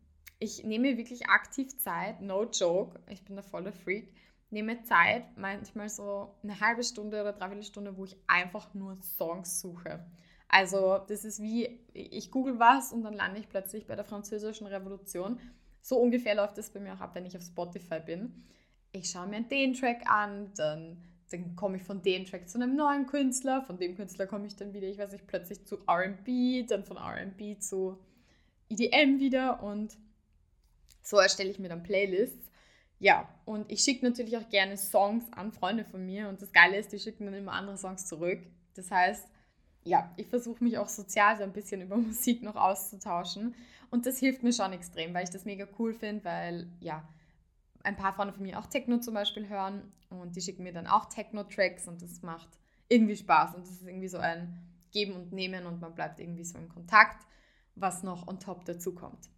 ich 0.44 0.62
nehme 0.62 0.98
wirklich 0.98 1.26
aktiv 1.28 1.76
Zeit, 1.78 2.20
no 2.20 2.44
joke, 2.44 3.00
ich 3.08 3.24
bin 3.24 3.34
der 3.34 3.42
volle 3.42 3.72
Freak, 3.72 4.12
nehme 4.50 4.82
Zeit, 4.82 5.24
manchmal 5.36 5.88
so 5.88 6.34
eine 6.42 6.60
halbe 6.60 6.84
Stunde 6.84 7.22
oder 7.22 7.32
dreiviertel 7.32 7.64
Stunde, 7.64 7.96
wo 7.96 8.04
ich 8.04 8.16
einfach 8.26 8.74
nur 8.74 8.98
Songs 9.02 9.60
suche. 9.60 10.06
Also 10.48 10.98
das 11.08 11.24
ist 11.24 11.40
wie, 11.42 11.80
ich 11.94 12.30
google 12.30 12.58
was 12.58 12.92
und 12.92 13.02
dann 13.02 13.14
lande 13.14 13.40
ich 13.40 13.48
plötzlich 13.48 13.86
bei 13.86 13.96
der 13.96 14.04
französischen 14.04 14.66
Revolution. 14.66 15.40
So 15.80 15.98
ungefähr 15.98 16.34
läuft 16.34 16.58
es 16.58 16.70
bei 16.70 16.78
mir 16.78 16.94
auch 16.94 17.00
ab, 17.00 17.14
wenn 17.14 17.24
ich 17.24 17.36
auf 17.36 17.42
Spotify 17.42 18.00
bin. 18.00 18.44
Ich 18.92 19.10
schaue 19.10 19.26
mir 19.26 19.42
den 19.42 19.72
Track 19.72 20.08
an, 20.08 20.52
dann 20.56 21.02
dann 21.30 21.56
komme 21.56 21.78
ich 21.78 21.82
von 21.82 22.02
dem 22.02 22.26
Track 22.26 22.48
zu 22.48 22.58
einem 22.58 22.76
neuen 22.76 23.06
Künstler, 23.06 23.62
von 23.62 23.78
dem 23.78 23.96
Künstler 23.96 24.26
komme 24.26 24.46
ich 24.46 24.56
dann 24.56 24.72
wieder, 24.72 24.86
ich 24.86 24.98
weiß 24.98 25.10
nicht, 25.10 25.26
plötzlich 25.26 25.64
zu 25.64 25.76
RB, 25.88 26.66
dann 26.68 26.84
von 26.84 26.98
RB 26.98 27.60
zu 27.60 27.98
EDM 28.68 29.18
wieder 29.18 29.62
und 29.62 29.96
so 31.04 31.18
erstelle 31.18 31.50
ich 31.50 31.60
mir 31.60 31.68
dann 31.68 31.84
Playlists. 31.84 32.50
Ja, 32.98 33.28
und 33.44 33.70
ich 33.70 33.80
schicke 33.80 34.04
natürlich 34.04 34.36
auch 34.36 34.48
gerne 34.48 34.76
Songs 34.76 35.24
an 35.32 35.52
Freunde 35.52 35.84
von 35.84 36.04
mir 36.04 36.28
und 36.28 36.40
das 36.40 36.52
Geile 36.52 36.78
ist, 36.78 36.92
die 36.92 36.98
schicken 36.98 37.26
dann 37.26 37.34
immer 37.34 37.52
andere 37.52 37.76
Songs 37.76 38.06
zurück. 38.06 38.40
Das 38.74 38.90
heißt, 38.90 39.28
ja, 39.84 40.10
ich 40.16 40.28
versuche 40.28 40.64
mich 40.64 40.78
auch 40.78 40.88
sozial 40.88 41.36
so 41.36 41.42
ein 41.42 41.52
bisschen 41.52 41.82
über 41.82 41.96
Musik 41.98 42.42
noch 42.42 42.56
auszutauschen 42.56 43.54
und 43.90 44.06
das 44.06 44.18
hilft 44.18 44.42
mir 44.42 44.52
schon 44.52 44.72
extrem, 44.72 45.12
weil 45.12 45.24
ich 45.24 45.30
das 45.30 45.44
mega 45.44 45.68
cool 45.78 45.92
finde, 45.92 46.24
weil 46.24 46.68
ja, 46.80 47.06
ein 47.82 47.96
paar 47.96 48.14
Freunde 48.14 48.32
von 48.32 48.42
mir 48.42 48.58
auch 48.58 48.66
Techno 48.66 48.98
zum 48.98 49.14
Beispiel 49.14 49.48
hören 49.48 49.92
und 50.08 50.34
die 50.36 50.40
schicken 50.40 50.62
mir 50.62 50.72
dann 50.72 50.86
auch 50.86 51.06
Techno-Tracks 51.10 51.86
und 51.86 52.00
das 52.00 52.22
macht 52.22 52.48
irgendwie 52.88 53.16
Spaß 53.16 53.54
und 53.54 53.66
das 53.66 53.74
ist 53.74 53.86
irgendwie 53.86 54.08
so 54.08 54.18
ein 54.18 54.58
Geben 54.92 55.14
und 55.14 55.32
Nehmen 55.32 55.66
und 55.66 55.80
man 55.80 55.94
bleibt 55.94 56.20
irgendwie 56.20 56.44
so 56.44 56.56
in 56.56 56.68
Kontakt, 56.68 57.26
was 57.74 58.02
noch 58.02 58.26
on 58.28 58.40
top 58.40 58.64
dazu 58.64 58.94
kommt. 58.94 59.28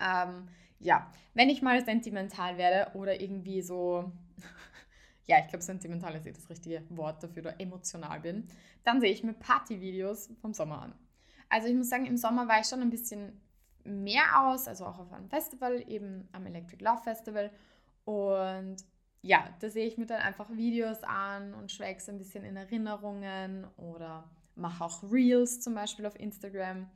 Ähm, 0.00 0.48
ja, 0.78 1.10
wenn 1.34 1.50
ich 1.50 1.62
mal 1.62 1.84
sentimental 1.84 2.56
werde 2.56 2.96
oder 2.96 3.20
irgendwie 3.20 3.62
so, 3.62 4.10
ja, 5.26 5.38
ich 5.40 5.48
glaube, 5.48 5.62
sentimental 5.62 6.14
ist 6.14 6.26
eh 6.26 6.32
das 6.32 6.48
richtige 6.48 6.82
Wort 6.90 7.22
dafür 7.22 7.42
oder 7.42 7.60
emotional 7.60 8.20
bin, 8.20 8.48
dann 8.84 9.00
sehe 9.00 9.12
ich 9.12 9.22
mir 9.22 9.34
Partyvideos 9.34 10.30
vom 10.40 10.54
Sommer 10.54 10.82
an. 10.82 10.94
Also 11.48 11.68
ich 11.68 11.74
muss 11.74 11.88
sagen, 11.88 12.06
im 12.06 12.16
Sommer 12.16 12.48
war 12.48 12.60
ich 12.60 12.66
schon 12.66 12.80
ein 12.80 12.90
bisschen 12.90 13.40
mehr 13.84 14.46
aus, 14.46 14.68
also 14.68 14.86
auch 14.86 14.98
auf 14.98 15.12
einem 15.12 15.28
Festival, 15.28 15.82
eben 15.88 16.28
am 16.32 16.46
Electric 16.46 16.82
Love 16.82 17.02
Festival. 17.02 17.50
Und 18.04 18.76
ja, 19.22 19.48
da 19.60 19.68
sehe 19.68 19.86
ich 19.86 19.98
mir 19.98 20.06
dann 20.06 20.20
einfach 20.20 20.48
Videos 20.50 21.02
an 21.02 21.54
und 21.54 21.70
schwelge 21.70 22.02
ein 22.08 22.18
bisschen 22.18 22.44
in 22.44 22.56
Erinnerungen 22.56 23.66
oder 23.76 24.30
mache 24.54 24.84
auch 24.84 25.02
Reels 25.02 25.60
zum 25.60 25.74
Beispiel 25.74 26.06
auf 26.06 26.18
Instagram. 26.18 26.88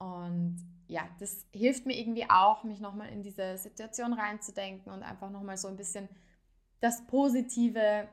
Und 0.00 0.56
ja, 0.88 1.08
das 1.20 1.46
hilft 1.52 1.86
mir 1.86 1.96
irgendwie 1.96 2.28
auch, 2.28 2.64
mich 2.64 2.80
nochmal 2.80 3.10
in 3.10 3.22
diese 3.22 3.56
Situation 3.58 4.12
reinzudenken 4.12 4.92
und 4.92 5.02
einfach 5.02 5.30
nochmal 5.30 5.56
so 5.56 5.68
ein 5.68 5.76
bisschen 5.76 6.08
das 6.80 7.06
Positive 7.06 8.08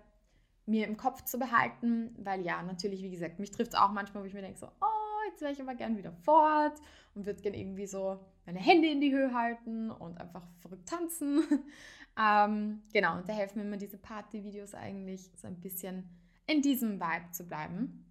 mir 0.65 0.85
im 0.85 0.97
Kopf 0.97 1.23
zu 1.23 1.39
behalten, 1.39 2.13
weil 2.19 2.41
ja, 2.41 2.61
natürlich, 2.61 3.01
wie 3.01 3.09
gesagt, 3.09 3.39
mich 3.39 3.51
trifft 3.51 3.73
es 3.73 3.79
auch 3.79 3.91
manchmal, 3.91 4.21
wo 4.21 4.27
ich 4.27 4.33
mir 4.33 4.41
denke, 4.41 4.59
so, 4.59 4.67
oh, 4.67 5.29
jetzt 5.29 5.41
wäre 5.41 5.53
ich 5.53 5.61
aber 5.61 5.75
gern 5.75 5.97
wieder 5.97 6.11
fort 6.11 6.77
und 7.15 7.25
würde 7.25 7.41
gern 7.41 7.53
irgendwie 7.53 7.87
so 7.87 8.19
meine 8.45 8.59
Hände 8.59 8.89
in 8.89 8.99
die 8.99 9.13
Höhe 9.13 9.33
halten 9.33 9.89
und 9.89 10.19
einfach 10.19 10.45
verrückt 10.59 10.89
tanzen. 10.89 11.43
ähm, 12.19 12.83
genau, 12.91 13.17
und 13.17 13.29
da 13.29 13.33
helfen 13.33 13.59
mir 13.59 13.65
immer 13.65 13.77
diese 13.77 13.97
Party-Videos 13.97 14.73
eigentlich, 14.75 15.31
so 15.37 15.47
ein 15.47 15.59
bisschen 15.61 16.09
in 16.47 16.61
diesem 16.61 16.99
Vibe 16.99 17.31
zu 17.31 17.47
bleiben. 17.47 18.05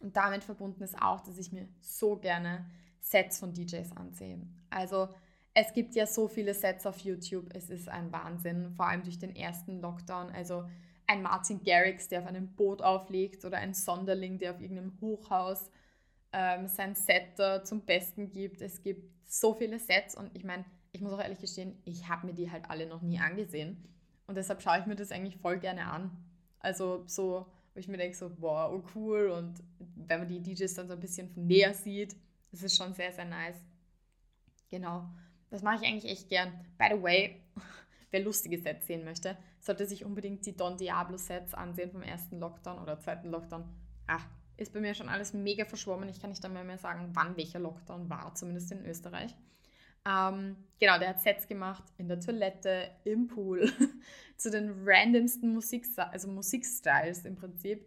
Und 0.00 0.16
damit 0.16 0.42
verbunden 0.42 0.82
ist 0.82 1.00
auch, 1.00 1.20
dass 1.20 1.38
ich 1.38 1.52
mir 1.52 1.68
so 1.80 2.16
gerne 2.16 2.64
Sets 3.04 3.38
von 3.38 3.52
DJs 3.52 3.92
ansehe. 3.96 4.40
Also 4.70 5.08
es 5.52 5.72
gibt 5.72 5.94
ja 5.94 6.06
so 6.06 6.26
viele 6.26 6.54
Sets 6.54 6.86
auf 6.86 6.98
YouTube, 6.98 7.54
es 7.54 7.70
ist 7.70 7.88
ein 7.88 8.10
Wahnsinn, 8.10 8.72
vor 8.74 8.88
allem 8.88 9.02
durch 9.02 9.18
den 9.18 9.36
ersten 9.36 9.80
Lockdown. 9.80 10.30
Also 10.30 10.64
ein 11.06 11.22
Martin 11.22 11.62
Garrix, 11.62 12.08
der 12.08 12.22
auf 12.22 12.26
einem 12.26 12.48
Boot 12.54 12.80
auflegt 12.80 13.44
oder 13.44 13.58
ein 13.58 13.74
Sonderling, 13.74 14.38
der 14.38 14.52
auf 14.52 14.60
irgendeinem 14.60 14.98
Hochhaus 15.00 15.70
ähm, 16.32 16.66
sein 16.66 16.94
Set 16.94 17.26
da 17.36 17.62
zum 17.62 17.82
Besten 17.82 18.30
gibt. 18.30 18.62
Es 18.62 18.82
gibt 18.82 19.12
so 19.30 19.54
viele 19.54 19.78
Sets 19.78 20.16
und 20.16 20.34
ich 20.34 20.42
meine, 20.42 20.64
ich 20.92 21.02
muss 21.02 21.12
auch 21.12 21.20
ehrlich 21.20 21.40
gestehen, 21.40 21.76
ich 21.84 22.08
habe 22.08 22.26
mir 22.26 22.34
die 22.34 22.50
halt 22.50 22.70
alle 22.70 22.86
noch 22.86 23.02
nie 23.02 23.18
angesehen 23.18 23.84
und 24.26 24.36
deshalb 24.36 24.62
schaue 24.62 24.80
ich 24.80 24.86
mir 24.86 24.96
das 24.96 25.12
eigentlich 25.12 25.36
voll 25.36 25.58
gerne 25.58 25.86
an. 25.86 26.10
Also 26.58 27.04
so, 27.06 27.46
wo 27.74 27.78
ich 27.78 27.86
mir 27.86 27.98
denke 27.98 28.16
so, 28.16 28.30
wow, 28.40 28.72
oh 28.72 28.82
cool 28.94 29.28
und 29.28 29.62
wenn 29.78 30.20
man 30.20 30.28
die 30.28 30.40
DJs 30.40 30.72
dann 30.72 30.88
so 30.88 30.94
ein 30.94 31.00
bisschen 31.00 31.28
von 31.28 31.46
näher 31.46 31.74
sieht, 31.74 32.16
das 32.54 32.62
ist 32.62 32.76
schon 32.76 32.94
sehr, 32.94 33.12
sehr 33.12 33.24
nice. 33.24 33.56
Genau, 34.70 35.08
das 35.50 35.62
mache 35.62 35.82
ich 35.82 35.88
eigentlich 35.90 36.10
echt 36.10 36.28
gern. 36.28 36.52
By 36.78 36.86
the 36.94 37.02
way, 37.02 37.42
wer 38.12 38.22
lustige 38.22 38.58
Sets 38.58 38.86
sehen 38.86 39.04
möchte, 39.04 39.36
sollte 39.58 39.86
sich 39.86 40.04
unbedingt 40.04 40.46
die 40.46 40.56
Don 40.56 40.76
Diablo 40.76 41.16
Sets 41.16 41.52
ansehen 41.52 41.90
vom 41.90 42.02
ersten 42.02 42.38
Lockdown 42.38 42.78
oder 42.78 43.00
zweiten 43.00 43.30
Lockdown. 43.30 43.64
Ah, 44.06 44.20
ist 44.56 44.72
bei 44.72 44.80
mir 44.80 44.94
schon 44.94 45.08
alles 45.08 45.32
mega 45.32 45.64
verschwommen. 45.64 46.08
Ich 46.08 46.20
kann 46.20 46.30
nicht 46.30 46.44
einmal 46.44 46.64
mehr 46.64 46.78
sagen, 46.78 47.10
wann 47.12 47.36
welcher 47.36 47.58
Lockdown 47.58 48.08
war, 48.08 48.32
zumindest 48.36 48.70
in 48.70 48.84
Österreich. 48.86 49.34
Ähm, 50.06 50.56
genau, 50.78 50.98
der 50.98 51.08
hat 51.08 51.22
Sets 51.22 51.48
gemacht 51.48 51.82
in 51.98 52.06
der 52.06 52.20
Toilette, 52.20 52.88
im 53.02 53.26
Pool, 53.26 53.72
zu 54.36 54.50
den 54.50 54.86
randomsten 54.86 55.52
Musik, 55.52 55.86
also 55.96 56.28
Musikstyles 56.28 57.24
im 57.24 57.34
Prinzip. 57.34 57.84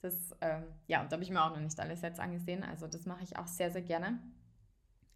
Das, 0.00 0.14
ähm, 0.40 0.64
ja, 0.86 1.02
und 1.02 1.10
da 1.10 1.16
habe 1.16 1.24
ich 1.24 1.30
mir 1.30 1.42
auch 1.42 1.50
noch 1.50 1.60
nicht 1.60 1.78
alle 1.80 1.96
Sets 1.96 2.18
angesehen. 2.18 2.62
Also 2.62 2.86
das 2.86 3.06
mache 3.06 3.24
ich 3.24 3.36
auch 3.36 3.46
sehr, 3.46 3.70
sehr 3.70 3.82
gerne. 3.82 4.20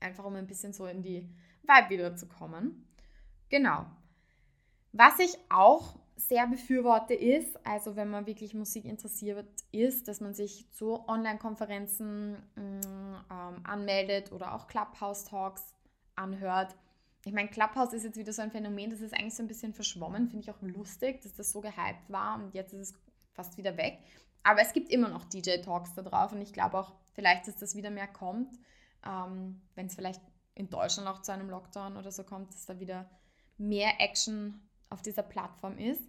Einfach 0.01 0.25
um 0.25 0.35
ein 0.35 0.47
bisschen 0.47 0.73
so 0.73 0.87
in 0.87 1.03
die 1.03 1.29
Vibe 1.63 1.91
wieder 1.91 2.17
zu 2.17 2.27
kommen. 2.27 2.89
Genau. 3.49 3.87
Was 4.93 5.19
ich 5.19 5.37
auch 5.51 6.01
sehr 6.17 6.47
befürworte 6.47 7.15
ist, 7.15 7.59
also 7.67 7.97
wenn 7.97 8.11
man 8.11 8.27
wirklich 8.27 8.55
Musik 8.55 8.85
interessiert 8.85 9.47
ist, 9.73 10.09
dass 10.09 10.21
man 10.21 10.35
sich 10.35 10.71
zu 10.73 11.09
Online-Konferenzen 11.09 12.33
mm, 12.55 12.81
ähm, 13.31 13.61
anmeldet 13.65 14.33
oder 14.33 14.55
auch 14.55 14.67
Clubhouse-Talks 14.67 15.75
anhört. 16.17 16.77
Ich 17.25 17.33
meine, 17.33 17.49
Clubhouse 17.49 17.93
ist 17.93 18.05
jetzt 18.05 18.17
wieder 18.17 18.33
so 18.33 18.43
ein 18.43 18.51
Phänomen, 18.51 18.91
das 18.91 19.01
ist 19.01 19.15
eigentlich 19.15 19.35
so 19.35 19.43
ein 19.43 19.49
bisschen 19.49 19.73
verschwommen, 19.73 20.29
finde 20.29 20.45
ich 20.45 20.51
auch 20.51 20.61
lustig, 20.63 21.21
dass 21.23 21.35
das 21.35 21.53
so 21.53 21.61
gehypt 21.61 22.09
war 22.09 22.37
und 22.37 22.55
jetzt 22.55 22.73
ist 22.73 22.91
es 22.91 22.95
fast 23.33 23.57
wieder 23.57 23.77
weg. 23.77 23.99
Aber 24.43 24.61
es 24.61 24.73
gibt 24.73 24.91
immer 24.91 25.09
noch 25.09 25.25
DJ-Talks 25.25 25.95
da 25.95 26.03
drauf 26.03 26.33
und 26.33 26.41
ich 26.41 26.53
glaube 26.53 26.79
auch, 26.79 26.95
vielleicht, 27.13 27.47
dass 27.47 27.57
das 27.57 27.77
wieder 27.77 27.91
mehr 27.91 28.07
kommt, 28.07 28.59
ähm, 29.07 29.61
wenn 29.75 29.87
es 29.87 29.95
vielleicht 29.95 30.23
in 30.55 30.71
Deutschland 30.71 31.09
auch 31.09 31.23
zu 31.23 31.33
einem 31.33 31.51
Lockdown 31.51 31.97
oder 31.97 32.11
so 32.13 32.25
kommt, 32.25 32.53
dass 32.55 32.67
da 32.67 32.79
wieder 32.81 33.09
mehr 33.59 33.93
Action 33.99 34.61
auf 34.89 35.03
dieser 35.03 35.23
Plattform 35.23 35.79
ist. 35.79 36.03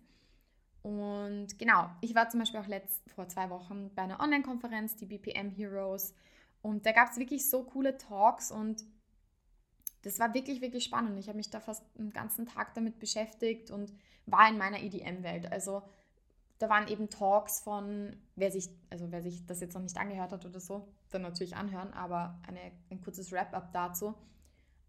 Und 0.81 1.59
genau, 1.59 1.89
ich 2.01 2.15
war 2.15 2.29
zum 2.29 2.39
Beispiel 2.39 2.59
auch 2.59 2.67
letzt, 2.67 3.01
vor 3.11 3.27
zwei 3.27 3.50
Wochen 3.50 3.93
bei 3.93 4.01
einer 4.01 4.19
Online-Konferenz, 4.19 4.95
die 4.95 5.05
BPM 5.05 5.50
Heroes. 5.50 6.15
Und 6.61 6.85
da 6.85 6.91
gab 6.91 7.09
es 7.09 7.17
wirklich 7.17 7.50
so 7.50 7.63
coole 7.63 7.97
Talks 7.97 8.51
und 8.51 8.83
das 10.03 10.17
war 10.19 10.33
wirklich, 10.33 10.61
wirklich 10.61 10.83
spannend. 10.83 11.19
Ich 11.19 11.27
habe 11.27 11.38
mich 11.38 11.51
da 11.51 11.59
fast 11.59 11.83
den 11.95 12.11
ganzen 12.11 12.47
Tag 12.47 12.73
damit 12.73 13.00
beschäftigt 13.00 13.69
und 13.69 13.93
war 14.25 14.50
in 14.50 14.57
meiner 14.57 14.81
EDM-Welt. 14.81 15.51
Also 15.51 15.83
da 16.62 16.70
waren 16.70 16.88
eben 16.88 17.10
Talks 17.10 17.60
von, 17.60 18.15
wer 18.36 18.51
sich, 18.51 18.70
also 18.89 19.12
wer 19.12 19.24
sich 19.24 19.46
das 19.48 19.62
jetzt 19.62 19.74
noch 19.74 19.82
nicht 19.82 19.98
angehört 19.98 20.32
hat 20.32 20.46
oder 20.46 20.60
so, 20.60 20.88
dann 21.10 21.24
natürlich 21.24 21.56
anhören, 21.56 21.91
aber 21.94 22.39
eine, 22.48 22.60
ein 22.91 23.01
kurzes 23.01 23.32
Wrap-up 23.32 23.74
dazu. 23.74 24.13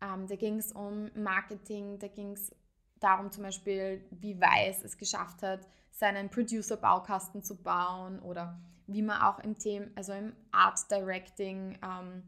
Ähm, 0.03 0.27
da 0.27 0.37
ging 0.37 0.59
es 0.59 0.73
um 0.73 1.11
Marketing, 1.15 1.99
da 1.99 2.09
ging 2.09 2.33
es 2.33 2.55
darum 3.01 3.31
zum 3.31 3.45
Beispiel, 3.45 4.05
wie 4.11 4.39
Weiß 4.39 4.85
es 4.85 4.99
geschafft 4.99 5.43
hat, 5.43 5.67
seinen 5.91 6.29
Producer-Baukasten 6.29 7.43
zu 7.43 7.57
bauen 7.63 8.21
oder 8.21 8.61
wie 8.87 9.03
man 9.03 9.23
auch 9.23 9.39
im 9.39 9.57
Thema, 9.57 9.87
also 9.95 10.13
im 10.13 10.35
Art 10.51 10.91
Directing 10.91 11.79
ähm, 11.83 12.23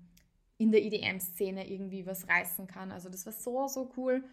in 0.56 0.70
der 0.70 0.82
EDM-Szene 0.82 1.68
irgendwie 1.70 2.06
was 2.06 2.28
reißen 2.28 2.66
kann. 2.66 2.92
Also 2.92 3.10
das 3.10 3.26
war 3.26 3.32
so, 3.32 3.68
so 3.68 3.92
cool. 3.96 4.24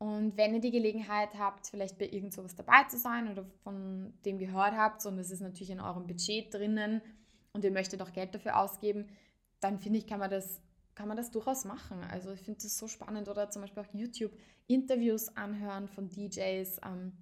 Und 0.00 0.36
wenn 0.38 0.54
ihr 0.54 0.60
die 0.60 0.70
Gelegenheit 0.70 1.38
habt, 1.38 1.66
vielleicht 1.66 1.98
bei 1.98 2.08
irgend 2.08 2.32
sowas 2.32 2.54
dabei 2.54 2.84
zu 2.88 2.98
sein 2.98 3.30
oder 3.30 3.44
von 3.62 4.14
dem 4.24 4.38
gehört 4.38 4.74
habt 4.74 5.04
und 5.04 5.18
es 5.18 5.30
ist 5.30 5.40
natürlich 5.40 5.70
in 5.70 5.80
eurem 5.80 6.06
Budget 6.06 6.52
drinnen 6.52 7.02
und 7.52 7.64
ihr 7.64 7.70
möchtet 7.70 8.00
auch 8.00 8.12
Geld 8.12 8.34
dafür 8.34 8.58
ausgeben, 8.58 9.08
dann 9.60 9.78
finde 9.78 9.98
ich, 9.98 10.06
kann 10.06 10.18
man 10.18 10.30
das 10.30 10.62
kann 10.94 11.08
man 11.08 11.16
das 11.16 11.30
durchaus 11.30 11.64
machen. 11.64 12.02
Also 12.10 12.32
ich 12.32 12.40
finde 12.40 12.60
das 12.62 12.76
so 12.76 12.86
spannend 12.86 13.28
oder 13.28 13.48
zum 13.48 13.62
Beispiel 13.62 13.82
auch 13.82 13.94
YouTube-Interviews 13.94 15.34
anhören 15.34 15.88
von 15.88 16.10
DJs, 16.10 16.80
ähm, 16.84 17.12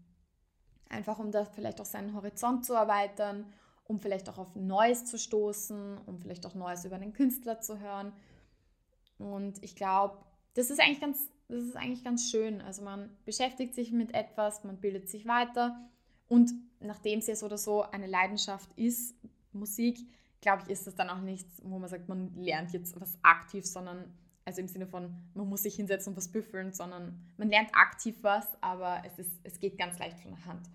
einfach 0.88 1.20
um 1.20 1.30
da 1.30 1.44
vielleicht 1.44 1.80
auch 1.80 1.84
seinen 1.84 2.12
Horizont 2.14 2.64
zu 2.64 2.74
erweitern, 2.74 3.46
um 3.84 4.00
vielleicht 4.00 4.28
auch 4.28 4.38
auf 4.38 4.56
Neues 4.56 5.04
zu 5.04 5.16
stoßen, 5.16 5.98
um 6.06 6.18
vielleicht 6.18 6.44
auch 6.44 6.54
Neues 6.54 6.84
über 6.84 6.96
einen 6.96 7.12
Künstler 7.12 7.60
zu 7.60 7.78
hören. 7.78 8.12
Und 9.18 9.62
ich 9.62 9.76
glaube, 9.76 10.18
das 10.54 10.70
ist 10.70 10.80
eigentlich 10.80 11.00
ganz, 11.00 11.28
das 11.48 11.64
ist 11.64 11.76
eigentlich 11.76 12.04
ganz 12.04 12.30
schön. 12.30 12.60
Also 12.60 12.82
man 12.82 13.10
beschäftigt 13.24 13.74
sich 13.74 13.92
mit 13.92 14.14
etwas, 14.14 14.64
man 14.64 14.78
bildet 14.78 15.08
sich 15.08 15.26
weiter 15.26 15.80
und 16.28 16.52
nachdem 16.80 17.18
es 17.18 17.26
ja 17.26 17.34
so 17.34 17.46
oder 17.46 17.58
so 17.58 17.82
eine 17.82 18.06
Leidenschaft 18.06 18.70
ist, 18.76 19.14
Musik, 19.52 19.98
glaube 20.40 20.62
ich, 20.64 20.70
ist 20.70 20.86
das 20.86 20.94
dann 20.94 21.10
auch 21.10 21.20
nichts, 21.20 21.60
wo 21.64 21.78
man 21.78 21.88
sagt, 21.88 22.08
man 22.08 22.34
lernt 22.36 22.72
jetzt 22.72 23.00
was 23.00 23.18
aktiv, 23.22 23.66
sondern 23.66 24.12
also 24.44 24.60
im 24.60 24.68
Sinne 24.68 24.86
von, 24.86 25.14
man 25.34 25.48
muss 25.48 25.62
sich 25.62 25.74
hinsetzen 25.74 26.12
und 26.12 26.16
was 26.16 26.28
büffeln, 26.28 26.72
sondern 26.72 27.20
man 27.36 27.48
lernt 27.48 27.70
aktiv 27.74 28.16
was, 28.22 28.46
aber 28.62 29.02
es, 29.04 29.18
ist, 29.18 29.40
es 29.44 29.60
geht 29.60 29.76
ganz 29.76 29.98
leicht 29.98 30.18
von 30.20 30.30
der 30.30 30.44
Hand. 30.46 30.70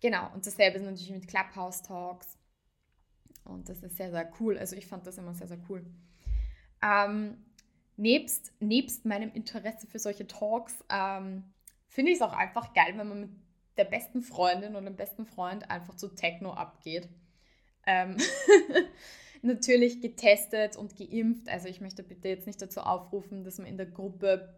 Genau, 0.00 0.32
und 0.34 0.46
dasselbe 0.46 0.78
ist 0.78 0.84
natürlich 0.84 1.10
mit 1.10 1.28
Clubhouse-Talks. 1.28 2.36
Und 3.44 3.68
das 3.68 3.82
ist 3.82 3.96
sehr, 3.96 4.10
sehr 4.10 4.30
cool. 4.40 4.58
Also 4.58 4.76
ich 4.76 4.86
fand 4.86 5.06
das 5.06 5.18
immer 5.18 5.34
sehr, 5.34 5.48
sehr 5.48 5.60
cool. 5.68 5.84
Ähm, 6.82 7.38
nebst, 7.98 8.52
nebst 8.60 9.04
meinem 9.04 9.32
Interesse 9.32 9.86
für 9.86 9.98
solche 9.98 10.26
Talks 10.26 10.84
ähm, 10.90 11.44
finde 11.88 12.12
ich 12.12 12.18
es 12.18 12.22
auch 12.22 12.32
einfach 12.32 12.72
geil, 12.72 12.94
wenn 12.96 13.08
man 13.08 13.20
mit 13.20 13.30
der 13.76 13.84
besten 13.84 14.22
Freundin 14.22 14.74
oder 14.74 14.84
dem 14.84 14.96
besten 14.96 15.26
Freund 15.26 15.70
einfach 15.70 15.94
zu 15.94 16.08
Techno 16.08 16.52
abgeht. 16.52 17.08
Ähm 17.86 18.16
natürlich 19.42 20.00
getestet 20.00 20.76
und 20.76 20.96
geimpft. 20.96 21.48
Also 21.48 21.68
ich 21.68 21.80
möchte 21.80 22.02
bitte 22.02 22.28
jetzt 22.28 22.46
nicht 22.46 22.60
dazu 22.60 22.80
aufrufen, 22.80 23.44
dass 23.44 23.58
man 23.58 23.66
in 23.66 23.76
der 23.76 23.86
Gruppe 23.86 24.54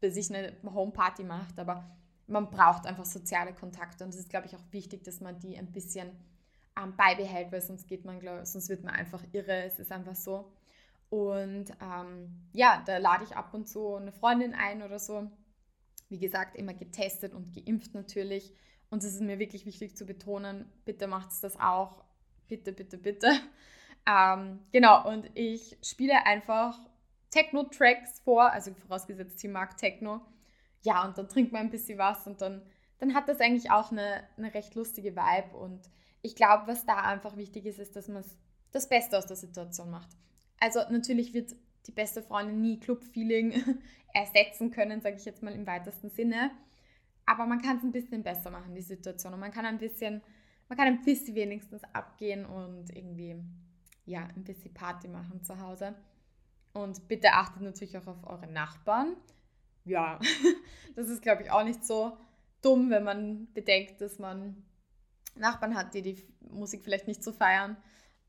bei 0.00 0.10
sich 0.10 0.32
eine 0.32 0.52
Homeparty 0.64 1.24
macht, 1.24 1.58
aber 1.58 1.96
man 2.26 2.50
braucht 2.50 2.86
einfach 2.86 3.04
soziale 3.04 3.52
Kontakte 3.52 4.04
und 4.04 4.10
es 4.10 4.20
ist, 4.20 4.30
glaube 4.30 4.46
ich, 4.46 4.54
auch 4.54 4.64
wichtig, 4.70 5.02
dass 5.02 5.20
man 5.20 5.40
die 5.40 5.56
ein 5.56 5.72
bisschen 5.72 6.10
ähm, 6.80 6.94
beibehält, 6.96 7.50
weil 7.50 7.62
sonst 7.62 7.88
geht 7.88 8.04
man, 8.04 8.20
glaub, 8.20 8.46
sonst 8.46 8.68
wird 8.68 8.84
man 8.84 8.94
einfach 8.94 9.24
irre. 9.32 9.64
Es 9.64 9.78
ist 9.78 9.90
einfach 9.90 10.14
so. 10.14 10.52
Und 11.10 11.72
ähm, 11.80 12.48
ja, 12.52 12.82
da 12.86 12.98
lade 12.98 13.24
ich 13.24 13.36
ab 13.36 13.54
und 13.54 13.68
zu 13.68 13.94
eine 13.94 14.12
Freundin 14.12 14.54
ein 14.54 14.82
oder 14.82 14.98
so. 14.98 15.30
Wie 16.08 16.18
gesagt, 16.18 16.56
immer 16.56 16.74
getestet 16.74 17.34
und 17.34 17.54
geimpft 17.54 17.94
natürlich. 17.94 18.54
Und 18.90 19.04
es 19.04 19.14
ist 19.14 19.20
mir 19.22 19.38
wirklich 19.38 19.66
wichtig 19.66 19.96
zu 19.96 20.06
betonen, 20.06 20.70
bitte 20.84 21.06
macht 21.06 21.30
es 21.30 21.40
das 21.40 21.58
auch 21.58 22.04
bitte, 22.48 22.72
bitte, 22.72 22.98
bitte. 22.98 23.30
Ähm, 24.06 24.60
genau, 24.72 25.06
und 25.06 25.30
ich 25.34 25.76
spiele 25.82 26.24
einfach 26.24 26.78
Techno-Tracks 27.28 28.20
vor, 28.20 28.50
also 28.50 28.72
vorausgesetzt, 28.72 29.38
sie 29.38 29.48
mag 29.48 29.76
Techno. 29.76 30.22
Ja, 30.80 31.04
und 31.04 31.18
dann 31.18 31.28
trinkt 31.28 31.52
man 31.52 31.62
ein 31.62 31.70
bisschen 31.70 31.98
was 31.98 32.26
und 32.26 32.40
dann, 32.40 32.62
dann 33.00 33.12
hat 33.12 33.28
das 33.28 33.38
eigentlich 33.40 33.70
auch 33.70 33.92
eine, 33.92 34.26
eine 34.38 34.54
recht 34.54 34.74
lustige 34.76 35.14
Vibe. 35.14 35.54
Und 35.54 35.90
ich 36.22 36.36
glaube, 36.36 36.68
was 36.68 36.86
da 36.86 37.02
einfach 37.02 37.36
wichtig 37.36 37.66
ist, 37.66 37.80
ist, 37.80 37.96
dass 37.96 38.08
man 38.08 38.24
das 38.72 38.88
Beste 38.88 39.18
aus 39.18 39.26
der 39.26 39.36
Situation 39.36 39.90
macht. 39.90 40.08
Also 40.60 40.80
natürlich 40.90 41.34
wird 41.34 41.54
die 41.86 41.92
beste 41.92 42.22
Freundin 42.22 42.60
nie 42.60 42.80
Club-Feeling 42.80 43.78
ersetzen 44.14 44.70
können, 44.70 45.00
sage 45.00 45.16
ich 45.16 45.24
jetzt 45.24 45.42
mal 45.42 45.52
im 45.54 45.66
weitesten 45.66 46.10
Sinne. 46.10 46.50
Aber 47.26 47.46
man 47.46 47.60
kann 47.60 47.78
es 47.78 47.82
ein 47.82 47.92
bisschen 47.92 48.22
besser 48.22 48.50
machen, 48.50 48.74
die 48.74 48.82
Situation. 48.82 49.34
Und 49.34 49.40
man 49.40 49.52
kann 49.52 49.66
ein 49.66 49.78
bisschen 49.78 50.22
man 50.68 50.76
kann 50.76 50.86
ein 50.86 51.02
bisschen 51.02 51.34
wenigstens 51.34 51.82
abgehen 51.92 52.44
und 52.44 52.94
irgendwie, 52.94 53.42
ja, 54.04 54.28
ein 54.36 54.44
bisschen 54.44 54.74
Party 54.74 55.08
machen 55.08 55.42
zu 55.42 55.58
Hause. 55.58 55.94
Und 56.74 57.08
bitte 57.08 57.32
achtet 57.32 57.62
natürlich 57.62 57.96
auch 57.96 58.06
auf 58.06 58.24
eure 58.24 58.46
Nachbarn. 58.46 59.16
Ja, 59.84 60.20
das 60.96 61.08
ist, 61.08 61.22
glaube 61.22 61.42
ich, 61.42 61.50
auch 61.50 61.64
nicht 61.64 61.84
so 61.84 62.16
dumm, 62.60 62.90
wenn 62.90 63.04
man 63.04 63.48
bedenkt, 63.54 64.00
dass 64.02 64.18
man 64.18 64.62
Nachbarn 65.34 65.74
hat, 65.74 65.94
die 65.94 66.02
die 66.02 66.22
Musik 66.50 66.84
vielleicht 66.84 67.06
nicht 67.06 67.24
so 67.24 67.32
feiern. 67.32 67.76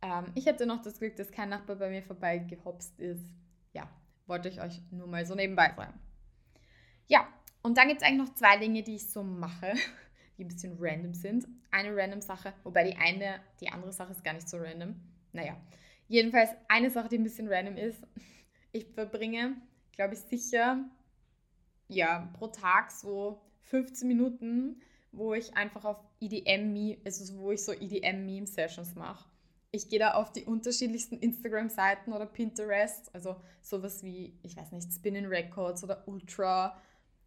Ähm, 0.01 0.31
ich 0.35 0.47
hatte 0.47 0.65
noch 0.65 0.81
das 0.81 0.99
Glück, 0.99 1.15
dass 1.15 1.31
kein 1.31 1.49
Nachbar 1.49 1.75
bei 1.75 1.89
mir 1.89 2.03
vorbeigehopst 2.03 2.99
ist. 2.99 3.23
Ja, 3.73 3.89
wollte 4.27 4.49
ich 4.49 4.61
euch 4.61 4.81
nur 4.91 5.07
mal 5.07 5.25
so 5.25 5.35
nebenbei 5.35 5.73
sagen. 5.75 5.99
Ja, 7.07 7.27
und 7.61 7.77
dann 7.77 7.87
gibt 7.87 8.01
es 8.01 8.07
eigentlich 8.07 8.27
noch 8.27 8.35
zwei 8.35 8.57
Dinge, 8.57 8.83
die 8.83 8.95
ich 8.95 9.09
so 9.09 9.23
mache, 9.23 9.73
die 10.37 10.45
ein 10.45 10.47
bisschen 10.47 10.77
random 10.79 11.13
sind. 11.13 11.47
Eine 11.71 11.95
random 11.95 12.21
Sache, 12.21 12.53
wobei 12.63 12.89
die 12.89 12.97
eine, 12.97 13.41
die 13.59 13.69
andere 13.69 13.91
Sache 13.91 14.11
ist 14.11 14.23
gar 14.23 14.33
nicht 14.33 14.47
so 14.47 14.57
random. 14.57 14.95
Naja, 15.33 15.57
jedenfalls 16.07 16.49
eine 16.67 16.89
Sache, 16.89 17.09
die 17.09 17.17
ein 17.17 17.23
bisschen 17.23 17.47
random 17.47 17.77
ist. 17.77 18.01
Ich 18.71 18.85
verbringe, 18.85 19.55
glaube 19.93 20.13
ich, 20.13 20.19
sicher, 20.19 20.85
ja, 21.87 22.29
pro 22.33 22.49
Tag 22.49 22.91
so 22.91 23.41
15 23.61 24.07
Minuten, 24.07 24.79
wo 25.11 25.33
ich 25.33 25.55
einfach 25.55 25.85
auf 25.85 25.97
EDM, 26.21 26.97
also 27.03 27.39
wo 27.39 27.51
ich 27.51 27.63
so 27.63 27.73
EDM-Meme-Sessions 27.73 28.93
mache. 28.93 29.28
Ich 29.71 29.87
gehe 29.87 29.99
da 29.99 30.15
auf 30.15 30.31
die 30.31 30.45
unterschiedlichsten 30.45 31.19
Instagram-Seiten 31.19 32.11
oder 32.11 32.25
Pinterest, 32.25 33.13
also 33.13 33.35
sowas 33.61 34.03
wie, 34.03 34.39
ich 34.41 34.57
weiß 34.57 34.71
nicht, 34.71 34.91
Spinning 34.91 35.27
Records 35.27 35.83
oder 35.83 36.07
Ultra 36.07 36.75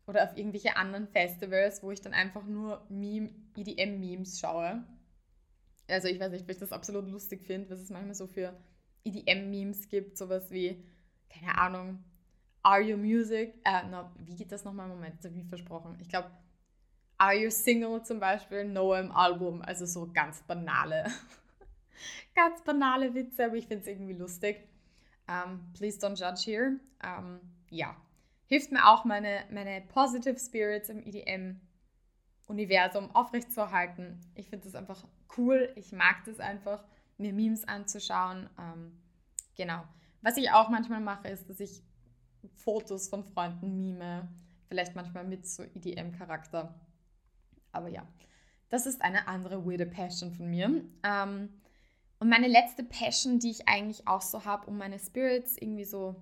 oder 0.06 0.24
auf 0.24 0.36
irgendwelche 0.36 0.76
anderen 0.76 1.06
Festivals, 1.06 1.82
wo 1.82 1.92
ich 1.92 2.00
dann 2.00 2.14
einfach 2.14 2.44
nur 2.44 2.84
Meme, 2.88 3.30
EDM-Memes 3.56 4.40
schaue. 4.40 4.84
Also 5.88 6.08
ich 6.08 6.18
weiß 6.18 6.32
nicht, 6.32 6.42
ob 6.42 6.50
ich 6.50 6.58
das 6.58 6.72
absolut 6.72 7.08
lustig 7.08 7.44
finde, 7.44 7.70
was 7.70 7.80
es 7.80 7.90
manchmal 7.90 8.14
so 8.14 8.26
für 8.26 8.56
EDM-Memes 9.04 9.88
gibt, 9.88 10.18
sowas 10.18 10.50
wie, 10.50 10.84
keine 11.28 11.56
Ahnung, 11.58 12.02
Are 12.62 12.80
You 12.80 12.96
Music? 12.96 13.54
Äh, 13.64 13.86
no, 13.88 14.10
wie 14.18 14.36
geht 14.36 14.52
das 14.52 14.64
nochmal? 14.64 14.88
Moment, 14.88 15.16
das 15.18 15.30
habe 15.30 15.40
ich 15.40 15.48
versprochen. 15.48 15.96
Ich 16.00 16.08
glaube, 16.08 16.30
Are 17.18 17.34
You 17.34 17.50
Single 17.50 18.02
zum 18.02 18.20
Beispiel? 18.20 18.64
No 18.64 18.92
Album. 18.92 19.62
Also 19.62 19.86
so 19.86 20.10
ganz 20.12 20.42
banale, 20.42 21.06
ganz 22.34 22.62
banale 22.62 23.14
Witze, 23.14 23.46
aber 23.46 23.56
ich 23.56 23.66
finde 23.66 23.82
es 23.82 23.88
irgendwie 23.88 24.14
lustig. 24.14 24.68
Um, 25.28 25.34
ähm, 25.34 25.60
please 25.74 25.98
don't 25.98 26.18
judge 26.18 26.42
here. 26.44 26.78
Um, 27.02 27.02
ähm, 27.02 27.40
ja, 27.70 27.96
hilft 28.46 28.70
mir 28.70 28.86
auch, 28.86 29.04
meine, 29.04 29.44
meine 29.50 29.80
Positive 29.80 30.38
Spirits 30.38 30.88
im 30.88 31.02
EDM-Universum 31.02 33.14
aufrechtzuerhalten. 33.14 34.20
Ich 34.34 34.50
finde 34.50 34.66
das 34.66 34.74
einfach 34.74 35.04
cool. 35.36 35.72
Ich 35.76 35.92
mag 35.92 36.24
das 36.26 36.38
einfach, 36.38 36.84
mir 37.16 37.32
Memes 37.32 37.66
anzuschauen. 37.66 38.50
Ähm, 38.58 39.00
genau. 39.56 39.84
Was 40.20 40.36
ich 40.36 40.50
auch 40.50 40.68
manchmal 40.68 41.00
mache, 41.00 41.28
ist, 41.28 41.48
dass 41.48 41.60
ich 41.60 41.82
Fotos 42.56 43.08
von 43.08 43.24
Freunden 43.24 43.78
mime. 43.78 44.28
Vielleicht 44.68 44.94
manchmal 44.94 45.24
mit 45.24 45.46
so 45.46 45.62
EDM-Charakter. 45.62 46.74
Aber 47.72 47.88
ja, 47.88 48.06
das 48.68 48.86
ist 48.86 49.02
eine 49.02 49.28
andere 49.28 49.64
weirde 49.64 49.86
Passion 49.86 50.32
von 50.32 50.50
mir. 50.50 50.84
Ähm, 51.02 51.48
und 52.22 52.28
meine 52.28 52.46
letzte 52.46 52.84
Passion, 52.84 53.40
die 53.40 53.50
ich 53.50 53.68
eigentlich 53.68 54.06
auch 54.06 54.22
so 54.22 54.44
habe, 54.44 54.68
um 54.68 54.78
meine 54.78 55.00
Spirits 55.00 55.56
irgendwie 55.58 55.82
so 55.82 56.14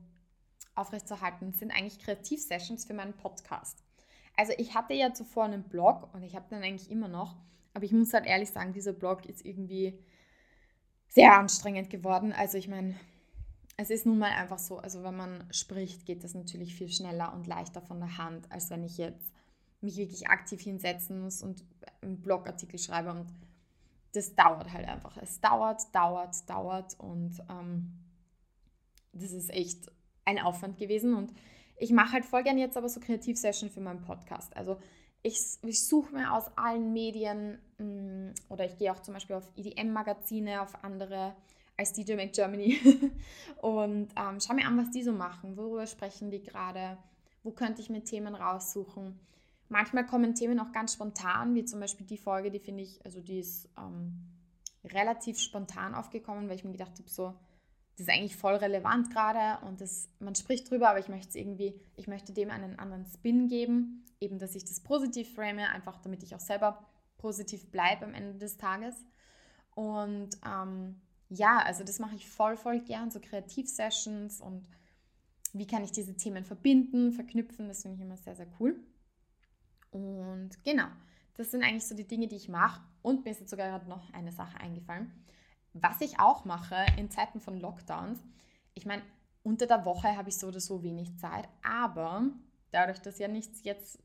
aufrechtzuerhalten, 0.74 1.52
sind 1.52 1.72
eigentlich 1.72 1.98
Kreativsessions 1.98 2.86
für 2.86 2.94
meinen 2.94 3.12
Podcast. 3.12 3.84
Also 4.34 4.54
ich 4.56 4.74
hatte 4.74 4.94
ja 4.94 5.12
zuvor 5.12 5.44
einen 5.44 5.62
Blog 5.62 6.08
und 6.14 6.22
ich 6.22 6.34
habe 6.34 6.48
den 6.48 6.62
eigentlich 6.62 6.90
immer 6.90 7.08
noch, 7.08 7.36
aber 7.74 7.84
ich 7.84 7.92
muss 7.92 8.14
halt 8.14 8.24
ehrlich 8.24 8.48
sagen, 8.48 8.72
dieser 8.72 8.94
Blog 8.94 9.26
ist 9.26 9.44
irgendwie 9.44 10.02
sehr 11.06 11.36
anstrengend 11.36 11.90
geworden. 11.90 12.32
Also 12.32 12.56
ich 12.56 12.68
meine, 12.68 12.94
es 13.76 13.90
ist 13.90 14.06
nun 14.06 14.18
mal 14.18 14.32
einfach 14.32 14.58
so, 14.58 14.78
also 14.78 15.02
wenn 15.02 15.18
man 15.18 15.44
spricht, 15.50 16.06
geht 16.06 16.24
das 16.24 16.32
natürlich 16.32 16.74
viel 16.74 16.88
schneller 16.88 17.34
und 17.34 17.46
leichter 17.46 17.82
von 17.82 18.00
der 18.00 18.16
Hand, 18.16 18.50
als 18.50 18.70
wenn 18.70 18.84
ich 18.84 18.96
jetzt 18.96 19.34
mich 19.82 19.98
wirklich 19.98 20.28
aktiv 20.28 20.62
hinsetzen 20.62 21.20
muss 21.20 21.42
und 21.42 21.62
einen 22.00 22.22
Blogartikel 22.22 22.78
schreibe 22.78 23.10
und 23.10 23.26
das 24.12 24.34
dauert 24.34 24.72
halt 24.72 24.88
einfach. 24.88 25.16
Es 25.18 25.40
dauert, 25.40 25.82
dauert, 25.94 26.48
dauert 26.48 26.98
und 26.98 27.38
ähm, 27.48 27.92
das 29.12 29.32
ist 29.32 29.50
echt 29.50 29.90
ein 30.24 30.38
Aufwand 30.38 30.78
gewesen. 30.78 31.14
Und 31.14 31.32
ich 31.76 31.92
mache 31.92 32.12
halt 32.12 32.24
voll 32.24 32.42
gerne 32.42 32.60
jetzt 32.60 32.76
aber 32.76 32.88
so 32.88 33.00
Kreativsession 33.00 33.70
für 33.70 33.80
meinen 33.80 34.02
Podcast. 34.02 34.56
Also 34.56 34.78
ich, 35.22 35.38
ich 35.62 35.86
suche 35.86 36.14
mir 36.14 36.32
aus 36.32 36.46
allen 36.56 36.92
Medien 36.92 37.58
mm, 37.78 38.34
oder 38.48 38.64
ich 38.64 38.76
gehe 38.78 38.92
auch 38.92 39.00
zum 39.00 39.14
Beispiel 39.14 39.36
auf 39.36 39.50
EDM-Magazine, 39.56 40.62
auf 40.62 40.82
andere 40.82 41.34
als 41.76 41.92
DJ 41.92 42.14
Make 42.14 42.32
Germany 42.32 42.78
und 43.62 44.08
ähm, 44.14 44.38
schau 44.38 44.54
mir 44.54 44.66
an, 44.66 44.76
was 44.76 44.90
die 44.90 45.02
so 45.02 45.12
machen, 45.12 45.56
worüber 45.56 45.86
sprechen 45.86 46.30
die 46.30 46.42
gerade, 46.42 46.98
wo 47.42 47.52
könnte 47.52 47.80
ich 47.80 47.88
mir 47.88 48.04
Themen 48.04 48.34
raussuchen. 48.34 49.18
Manchmal 49.70 50.04
kommen 50.04 50.34
Themen 50.34 50.58
auch 50.58 50.72
ganz 50.72 50.94
spontan, 50.94 51.54
wie 51.54 51.64
zum 51.64 51.78
Beispiel 51.78 52.04
die 52.04 52.18
Folge, 52.18 52.50
die 52.50 52.58
finde 52.58 52.82
ich, 52.82 53.04
also 53.04 53.20
die 53.20 53.38
ist 53.38 53.68
ähm, 53.78 54.18
relativ 54.84 55.38
spontan 55.38 55.94
aufgekommen, 55.94 56.48
weil 56.48 56.56
ich 56.56 56.64
mir 56.64 56.72
gedacht 56.72 56.98
habe, 56.98 57.08
so, 57.08 57.34
das 57.92 58.08
ist 58.08 58.10
eigentlich 58.10 58.36
voll 58.36 58.56
relevant 58.56 59.10
gerade 59.12 59.64
und 59.64 59.80
das, 59.80 60.08
man 60.18 60.34
spricht 60.34 60.68
drüber, 60.68 60.90
aber 60.90 60.98
ich 60.98 61.08
möchte 61.08 61.38
irgendwie, 61.38 61.80
ich 61.94 62.08
möchte 62.08 62.32
dem 62.32 62.50
einen 62.50 62.80
anderen 62.80 63.06
Spin 63.06 63.46
geben, 63.46 64.04
eben, 64.18 64.40
dass 64.40 64.56
ich 64.56 64.64
das 64.64 64.80
positiv 64.80 65.32
frame, 65.34 65.60
einfach 65.60 66.00
damit 66.00 66.24
ich 66.24 66.34
auch 66.34 66.40
selber 66.40 66.84
positiv 67.18 67.70
bleibe 67.70 68.06
am 68.06 68.14
Ende 68.14 68.38
des 68.38 68.56
Tages. 68.56 68.96
Und 69.76 70.30
ähm, 70.44 71.00
ja, 71.28 71.58
also 71.58 71.84
das 71.84 72.00
mache 72.00 72.16
ich 72.16 72.28
voll, 72.28 72.56
voll 72.56 72.80
gern, 72.80 73.12
so 73.12 73.20
Kreativ-Sessions 73.20 74.40
und 74.40 74.68
wie 75.52 75.68
kann 75.68 75.84
ich 75.84 75.92
diese 75.92 76.16
Themen 76.16 76.44
verbinden, 76.44 77.12
verknüpfen, 77.12 77.68
das 77.68 77.82
finde 77.82 77.96
ich 77.96 78.02
immer 78.02 78.16
sehr, 78.16 78.34
sehr 78.34 78.48
cool. 78.58 78.76
Und 79.90 80.62
genau, 80.64 80.86
das 81.34 81.50
sind 81.50 81.62
eigentlich 81.62 81.86
so 81.86 81.94
die 81.94 82.06
Dinge, 82.06 82.28
die 82.28 82.36
ich 82.36 82.48
mache. 82.48 82.80
Und 83.02 83.24
mir 83.24 83.30
ist 83.30 83.40
jetzt 83.40 83.50
sogar 83.50 83.68
gerade 83.68 83.88
noch 83.88 84.12
eine 84.12 84.32
Sache 84.32 84.58
eingefallen. 84.60 85.12
Was 85.72 86.00
ich 86.00 86.18
auch 86.18 86.44
mache 86.44 86.84
in 86.96 87.10
Zeiten 87.10 87.40
von 87.40 87.58
Lockdowns, 87.58 88.20
ich 88.74 88.86
meine, 88.86 89.02
unter 89.42 89.66
der 89.66 89.84
Woche 89.84 90.16
habe 90.16 90.28
ich 90.28 90.36
so 90.36 90.48
oder 90.48 90.60
so 90.60 90.82
wenig 90.82 91.16
Zeit, 91.18 91.48
aber 91.62 92.24
dadurch, 92.72 93.00
dass 93.00 93.18
ja 93.18 93.28
nichts 93.28 93.64
jetzt 93.64 93.98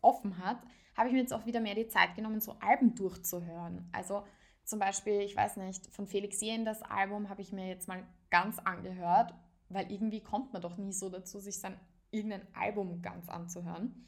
offen 0.00 0.38
hat, 0.38 0.58
habe 0.96 1.08
ich 1.08 1.14
mir 1.14 1.20
jetzt 1.20 1.32
auch 1.32 1.46
wieder 1.46 1.60
mehr 1.60 1.74
die 1.74 1.88
Zeit 1.88 2.14
genommen, 2.14 2.40
so 2.40 2.56
Alben 2.60 2.94
durchzuhören. 2.94 3.88
Also 3.92 4.24
zum 4.64 4.78
Beispiel, 4.78 5.20
ich 5.20 5.36
weiß 5.36 5.56
nicht, 5.58 5.86
von 5.88 6.06
Felix 6.06 6.40
Jähn 6.40 6.64
das 6.64 6.82
Album 6.82 7.28
habe 7.28 7.42
ich 7.42 7.52
mir 7.52 7.68
jetzt 7.68 7.88
mal 7.88 8.04
ganz 8.30 8.58
angehört, 8.58 9.34
weil 9.68 9.90
irgendwie 9.90 10.20
kommt 10.20 10.52
man 10.52 10.62
doch 10.62 10.76
nie 10.76 10.92
so 10.92 11.08
dazu, 11.08 11.40
sich 11.40 11.58
sein 11.58 11.78
irgendein 12.10 12.46
Album 12.54 13.02
ganz 13.02 13.28
anzuhören. 13.28 14.06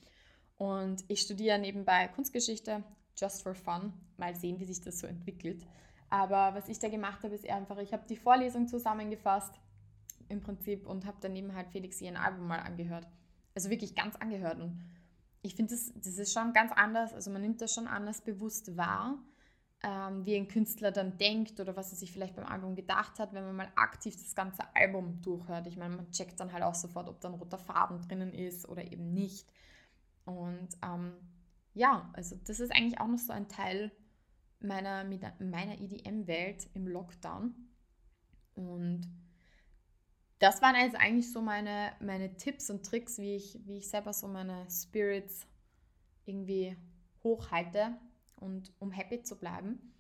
Und 0.60 1.04
ich 1.08 1.22
studiere 1.22 1.58
nebenbei 1.58 2.08
Kunstgeschichte, 2.08 2.84
just 3.16 3.42
for 3.42 3.54
fun, 3.54 3.94
mal 4.18 4.36
sehen, 4.36 4.60
wie 4.60 4.66
sich 4.66 4.82
das 4.82 4.98
so 4.98 5.06
entwickelt. 5.06 5.66
Aber 6.10 6.54
was 6.54 6.68
ich 6.68 6.78
da 6.78 6.90
gemacht 6.90 7.24
habe, 7.24 7.34
ist 7.34 7.48
einfach, 7.48 7.78
ich 7.78 7.94
habe 7.94 8.06
die 8.06 8.16
Vorlesung 8.16 8.68
zusammengefasst 8.68 9.54
im 10.28 10.42
Prinzip 10.42 10.86
und 10.86 11.06
habe 11.06 11.16
daneben 11.22 11.54
halt 11.54 11.70
Felix 11.70 12.02
ihren 12.02 12.18
Album 12.18 12.46
mal 12.46 12.58
angehört. 12.58 13.08
Also 13.54 13.70
wirklich 13.70 13.94
ganz 13.94 14.16
angehört. 14.16 14.60
Und 14.60 14.84
ich 15.40 15.54
finde, 15.54 15.72
das, 15.72 15.94
das 15.94 16.18
ist 16.18 16.34
schon 16.34 16.52
ganz 16.52 16.72
anders. 16.72 17.14
Also 17.14 17.30
man 17.30 17.40
nimmt 17.40 17.62
das 17.62 17.72
schon 17.72 17.88
anders 17.88 18.20
bewusst 18.20 18.76
wahr, 18.76 19.16
ähm, 19.82 20.26
wie 20.26 20.36
ein 20.36 20.46
Künstler 20.46 20.92
dann 20.92 21.16
denkt 21.16 21.58
oder 21.58 21.74
was 21.74 21.90
er 21.90 21.96
sich 21.96 22.12
vielleicht 22.12 22.36
beim 22.36 22.44
Album 22.44 22.74
gedacht 22.74 23.18
hat, 23.18 23.32
wenn 23.32 23.46
man 23.46 23.56
mal 23.56 23.72
aktiv 23.76 24.14
das 24.14 24.34
ganze 24.34 24.62
Album 24.76 25.22
durchhört. 25.22 25.66
Ich 25.68 25.78
meine, 25.78 25.96
man 25.96 26.10
checkt 26.10 26.38
dann 26.38 26.52
halt 26.52 26.64
auch 26.64 26.74
sofort, 26.74 27.08
ob 27.08 27.18
da 27.22 27.28
ein 27.28 27.34
roter 27.34 27.56
Faden 27.56 28.02
drinnen 28.02 28.34
ist 28.34 28.68
oder 28.68 28.84
eben 28.92 29.14
nicht. 29.14 29.50
Und 30.24 30.68
ähm, 30.82 31.12
ja, 31.74 32.10
also 32.12 32.36
das 32.44 32.60
ist 32.60 32.72
eigentlich 32.72 33.00
auch 33.00 33.06
noch 33.06 33.18
so 33.18 33.32
ein 33.32 33.48
Teil 33.48 33.92
meiner, 34.60 35.04
meiner 35.04 35.80
EDM-Welt 35.80 36.68
im 36.74 36.86
Lockdown. 36.86 37.54
Und 38.54 39.02
das 40.38 40.62
waren 40.62 40.74
jetzt 40.74 40.96
eigentlich 40.96 41.32
so 41.32 41.40
meine, 41.40 41.92
meine 42.00 42.36
Tipps 42.36 42.70
und 42.70 42.84
Tricks, 42.84 43.18
wie 43.18 43.36
ich, 43.36 43.58
wie 43.66 43.78
ich 43.78 43.88
selber 43.88 44.12
so 44.12 44.26
meine 44.28 44.66
Spirits 44.70 45.46
irgendwie 46.24 46.76
hochhalte 47.22 47.96
und 48.36 48.72
um 48.78 48.90
happy 48.90 49.22
zu 49.22 49.38
bleiben. 49.38 49.94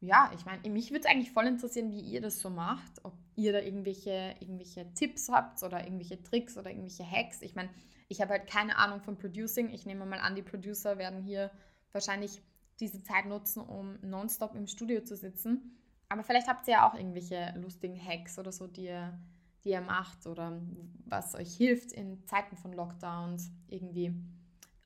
Ja, 0.00 0.32
ich 0.34 0.44
meine, 0.44 0.68
mich 0.68 0.90
würde 0.90 1.00
es 1.00 1.06
eigentlich 1.06 1.30
voll 1.30 1.46
interessieren, 1.46 1.90
wie 1.90 2.00
ihr 2.00 2.20
das 2.20 2.40
so 2.40 2.50
macht. 2.50 3.04
Ob 3.04 3.14
ihr 3.36 3.52
da 3.52 3.60
irgendwelche, 3.60 4.34
irgendwelche 4.40 4.92
Tipps 4.94 5.28
habt 5.28 5.62
oder 5.62 5.84
irgendwelche 5.84 6.20
Tricks 6.22 6.58
oder 6.58 6.70
irgendwelche 6.70 7.08
Hacks. 7.08 7.40
Ich 7.40 7.54
meine, 7.54 7.70
ich 8.12 8.20
habe 8.20 8.34
halt 8.34 8.46
keine 8.46 8.76
Ahnung 8.76 9.00
von 9.00 9.16
Producing. 9.16 9.70
Ich 9.70 9.86
nehme 9.86 10.04
mal 10.04 10.20
an, 10.20 10.36
die 10.36 10.42
Producer 10.42 10.98
werden 10.98 11.22
hier 11.22 11.50
wahrscheinlich 11.92 12.42
diese 12.78 13.02
Zeit 13.02 13.24
nutzen, 13.24 13.62
um 13.62 13.98
nonstop 14.02 14.54
im 14.54 14.66
Studio 14.66 15.02
zu 15.02 15.16
sitzen. 15.16 15.78
Aber 16.10 16.22
vielleicht 16.22 16.46
habt 16.46 16.68
ihr 16.68 16.74
ja 16.74 16.88
auch 16.88 16.94
irgendwelche 16.94 17.54
lustigen 17.56 17.98
Hacks 17.98 18.38
oder 18.38 18.52
so, 18.52 18.66
die 18.66 18.84
ihr, 18.84 19.18
die 19.64 19.70
ihr 19.70 19.80
macht 19.80 20.26
oder 20.26 20.60
was 21.06 21.34
euch 21.34 21.56
hilft 21.56 21.92
in 21.92 22.22
Zeiten 22.26 22.56
von 22.56 22.74
Lockdowns 22.74 23.50
irgendwie 23.68 24.14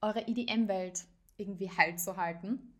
eure 0.00 0.28
EDM-Welt 0.28 1.04
irgendwie 1.36 1.70
heil 1.70 1.98
zu 1.98 2.16
halten. 2.16 2.74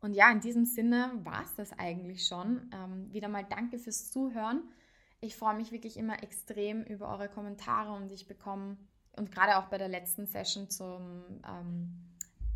Und 0.00 0.14
ja, 0.14 0.30
in 0.30 0.40
diesem 0.40 0.64
Sinne 0.64 1.10
war 1.24 1.42
es 1.42 1.54
das 1.56 1.78
eigentlich 1.78 2.26
schon. 2.26 2.70
Ähm, 2.72 3.12
wieder 3.12 3.28
mal 3.28 3.44
danke 3.44 3.78
fürs 3.78 4.10
Zuhören. 4.10 4.62
Ich 5.20 5.36
freue 5.36 5.56
mich 5.56 5.72
wirklich 5.72 5.98
immer 5.98 6.22
extrem 6.22 6.84
über 6.84 7.08
eure 7.08 7.28
Kommentare 7.28 7.92
und 7.92 8.12
ich 8.12 8.26
bekomme, 8.26 8.78
und 9.16 9.32
gerade 9.32 9.56
auch 9.56 9.66
bei 9.66 9.78
der 9.78 9.88
letzten 9.88 10.26
Session 10.26 10.68
zum, 10.70 11.40
ähm, 11.46 11.90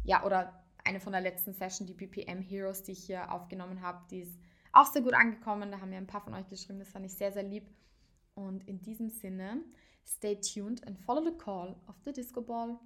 ja, 0.05 0.25
oder 0.25 0.65
eine 0.85 1.01
von 1.01 1.13
der 1.13 1.21
letzten 1.21 1.53
Session, 1.53 1.87
die 1.87 1.95
BPM 1.95 2.41
Heroes, 2.41 2.83
die 2.83 2.93
ich 2.93 3.05
hier 3.05 3.33
aufgenommen 3.33 3.83
habe, 3.83 4.01
die 4.11 4.21
ist 4.21 4.39
auch 4.73 4.87
sehr 4.87 5.03
gut 5.03 5.15
angekommen. 5.15 5.71
Da 5.71 5.81
haben 5.81 5.91
mir 5.91 5.99
ein 5.99 6.07
paar 6.07 6.21
von 6.21 6.35
euch 6.35 6.49
geschrieben, 6.49 6.79
das 6.79 6.91
fand 6.91 7.07
ich 7.07 7.15
sehr, 7.15 7.33
sehr 7.33 7.43
lieb. 7.43 7.69
Und 8.35 8.67
in 8.69 8.81
diesem 8.81 9.11
Sinne, 9.11 9.63
stay 10.07 10.41
tuned 10.41 10.87
and 10.87 10.99
follow 10.99 11.25
the 11.25 11.37
call 11.37 11.77
of 11.89 11.97
the 12.05 12.13
Disco 12.13 12.41
Ball. 12.41 12.79